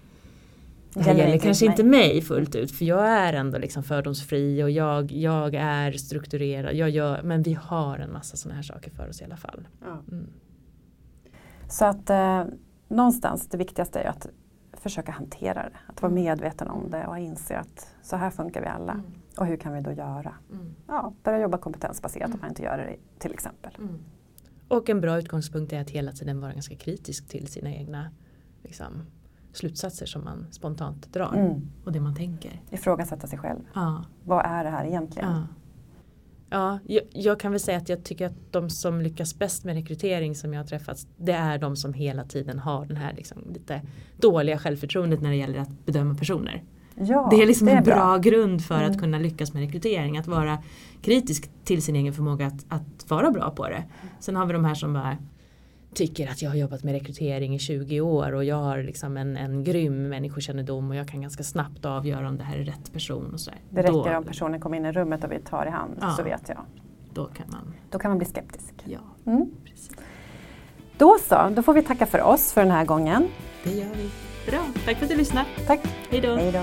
det 0.94 1.02
här 1.02 1.16
gäller 1.16 1.38
kanske 1.38 1.66
inte 1.66 1.84
mig 1.84 2.22
fullt 2.22 2.56
ut 2.56 2.72
för 2.72 2.86
jag 2.86 3.08
är 3.08 3.34
ändå 3.34 3.58
liksom 3.58 3.84
fördomsfri 3.84 4.64
och 4.64 4.72
jag, 4.72 5.12
jag 5.12 5.56
är 5.56 5.92
strukturerad. 5.92 6.76
Jag 6.76 6.90
gör, 6.90 7.22
men 7.24 7.44
vi 7.44 7.54
har 7.54 7.98
en 7.98 8.14
massa 8.14 8.38
sådana 8.38 8.56
här 8.56 8.64
saker 8.64 8.92
för 8.92 9.10
oss 9.10 9.22
i 9.22 9.24
alla 9.24 9.38
fall. 9.38 9.68
Ja. 9.82 10.02
Mm. 10.12 10.28
Så 11.70 11.86
att 11.86 12.10
eh, 12.10 12.44
någonstans 12.94 13.48
det 13.48 13.58
viktigaste 13.58 14.00
är 14.00 14.10
att 14.10 14.28
försöka 14.74 15.12
hantera 15.12 15.64
det. 15.70 15.78
Att 15.88 16.02
vara 16.02 16.12
mm. 16.12 16.24
medveten 16.24 16.68
om 16.68 16.90
det 16.90 17.08
och 17.08 17.20
inse 17.20 17.58
att 17.58 17.96
så 18.02 18.16
här 18.16 18.30
funkar 18.30 18.62
vi 18.62 18.68
alla. 18.68 18.94
Mm. 18.94 19.06
Och 19.38 19.46
hur 19.46 19.58
kan 19.58 19.74
vi 19.74 19.82
då 19.82 19.92
göra? 19.92 20.34
Mm. 20.52 20.76
Ja, 20.88 21.14
börja 21.24 21.40
jobba 21.40 21.58
kompetensbaserat 21.58 22.34
om 22.34 22.40
man 22.42 22.50
inte 22.50 22.64
gör 22.64 22.78
det 22.78 23.20
till 23.20 23.32
exempel. 23.34 23.76
Mm. 23.80 24.00
Och 24.68 24.90
en 24.90 25.02
bra 25.02 25.18
utgångspunkt 25.18 25.74
är 25.74 25.82
att 25.82 25.90
hela 25.90 26.12
tiden 26.12 26.42
vara 26.42 26.54
ganska 26.54 26.76
kritisk 26.76 27.28
till 27.28 27.48
sina 27.48 27.72
egna 27.72 28.12
liksom, 28.62 29.06
slutsatser 29.54 30.06
som 30.06 30.24
man 30.24 30.48
spontant 30.52 31.14
drar 31.14 31.34
Mm. 31.34 31.62
och 31.86 31.92
det 31.92 32.00
man 32.00 32.16
tänker. 32.16 32.62
Ifrågasätta 32.70 33.28
sig 33.28 33.40
själv. 33.40 33.60
Ja, 33.74 34.06
Vad 34.24 34.46
är 34.46 34.64
det 34.64 34.70
här 34.70 34.86
egentligen? 34.86 35.30
ja. 35.32 35.48
Ja 36.54 36.80
jag, 36.88 37.04
jag 37.14 37.40
kan 37.40 37.52
väl 37.52 37.60
säga 37.60 37.78
att 37.78 37.90
jag 37.90 38.04
tycker 38.04 38.26
att 38.26 38.52
de 38.52 38.70
som 38.70 39.02
lyckas 39.02 39.40
bäst 39.40 39.64
med 39.64 39.76
rekrytering 39.76 40.36
som 40.36 40.54
jag 40.54 40.60
har 40.60 40.68
träffat 40.68 41.08
det 41.18 41.32
är 41.32 41.58
de 41.58 41.76
som 41.76 41.94
hela 41.94 42.24
tiden 42.24 42.60
har 42.60 42.86
den 42.86 42.98
här 42.98 43.14
liksom, 43.14 43.38
lite 43.54 43.82
dåliga 44.18 44.58
självförtroendet 44.58 45.22
när 45.22 45.30
det 45.30 45.36
gäller 45.36 45.60
att 45.60 45.86
bedöma 45.86 46.16
personer. 46.16 46.64
Ja, 46.96 47.28
det 47.32 47.42
är 47.42 47.48
liksom 47.48 47.68
en 47.68 47.84
bra, 47.84 47.96
bra. 47.96 48.18
grund 48.18 48.66
för 48.66 48.76
Mm. 48.76 48.92
att 48.92 49.00
kunna 49.00 49.20
lyckas 49.20 49.54
med 49.54 49.64
rekrytering. 49.64 50.18
Att 50.18 50.28
vara 50.28 50.58
kritisk 51.02 51.50
till 51.64 51.82
sin 51.82 51.96
egen 51.96 52.14
förmåga 52.14 52.46
att, 52.48 52.66
att 52.70 53.10
vara 53.10 53.32
bra 53.32 53.52
på 53.52 53.70
det. 53.70 53.84
Sen 54.20 54.36
har 54.36 54.46
vi 54.46 54.54
de 54.54 54.66
här 54.66 54.76
som 54.76 54.94
bara 54.94 55.18
tycker 55.96 56.28
att 56.28 56.42
jag 56.42 56.50
har 56.50 56.58
jobbat 56.58 56.84
med 56.84 56.94
rekrytering 56.94 57.56
i 57.56 57.60
20 57.60 58.02
år 58.02 58.34
och 58.36 58.44
jag 58.44 58.56
har 58.56 58.78
liksom 58.84 59.18
en, 59.18 59.38
en 59.38 59.64
grym 59.64 60.10
människokännedom 60.10 60.90
och 60.90 60.96
jag 60.96 61.08
kan 61.08 61.22
ganska 61.22 61.44
snabbt 61.44 61.86
avgöra 61.86 62.28
om 62.28 62.38
det 62.38 62.44
här 62.44 62.58
är 62.58 62.64
rätt 62.64 62.94
person. 62.94 63.34
Och 63.34 63.40
så 63.40 63.50
där. 63.52 63.60
Det 63.70 63.82
räcker 63.82 64.12
då, 64.12 64.18
om 64.18 64.24
personen 64.24 64.60
kommer 64.60 64.78
in 64.78 64.86
i 64.86 64.92
rummet 64.92 65.24
och 65.24 65.32
vi 65.32 65.40
tar 65.40 65.66
i 65.66 65.70
hand 65.70 65.98
Ja. 66.02 66.10
så 66.18 66.24
vet 66.24 66.42
jag. 66.50 66.60
då 67.14 67.26
kan 67.26 67.46
man, 67.52 67.74
Då 67.92 68.00
kan 68.00 68.12
man 68.12 68.18
bli 68.18 68.28
skeptisk. 68.28 68.74
ja 68.84 69.00
Mm. 69.26 69.50
precis. 69.64 69.92
Då 70.98 71.18
så, 71.30 71.50
då 71.56 71.62
får 71.64 71.74
vi 71.74 71.84
tacka 71.84 72.06
för 72.06 72.22
oss 72.22 72.54
för 72.54 72.62
den 72.62 72.72
här 72.72 72.86
gången. 72.86 73.28
Det 73.64 73.72
gör 73.72 73.90
vi. 73.96 74.10
Bra, 74.52 74.60
tack 74.86 74.98
för 74.98 75.06
att 75.06 75.12
du 75.12 75.18
lyssnade. 75.18 75.46
Tack, 75.68 75.80
Hej 76.10 76.22
då. 76.22 76.60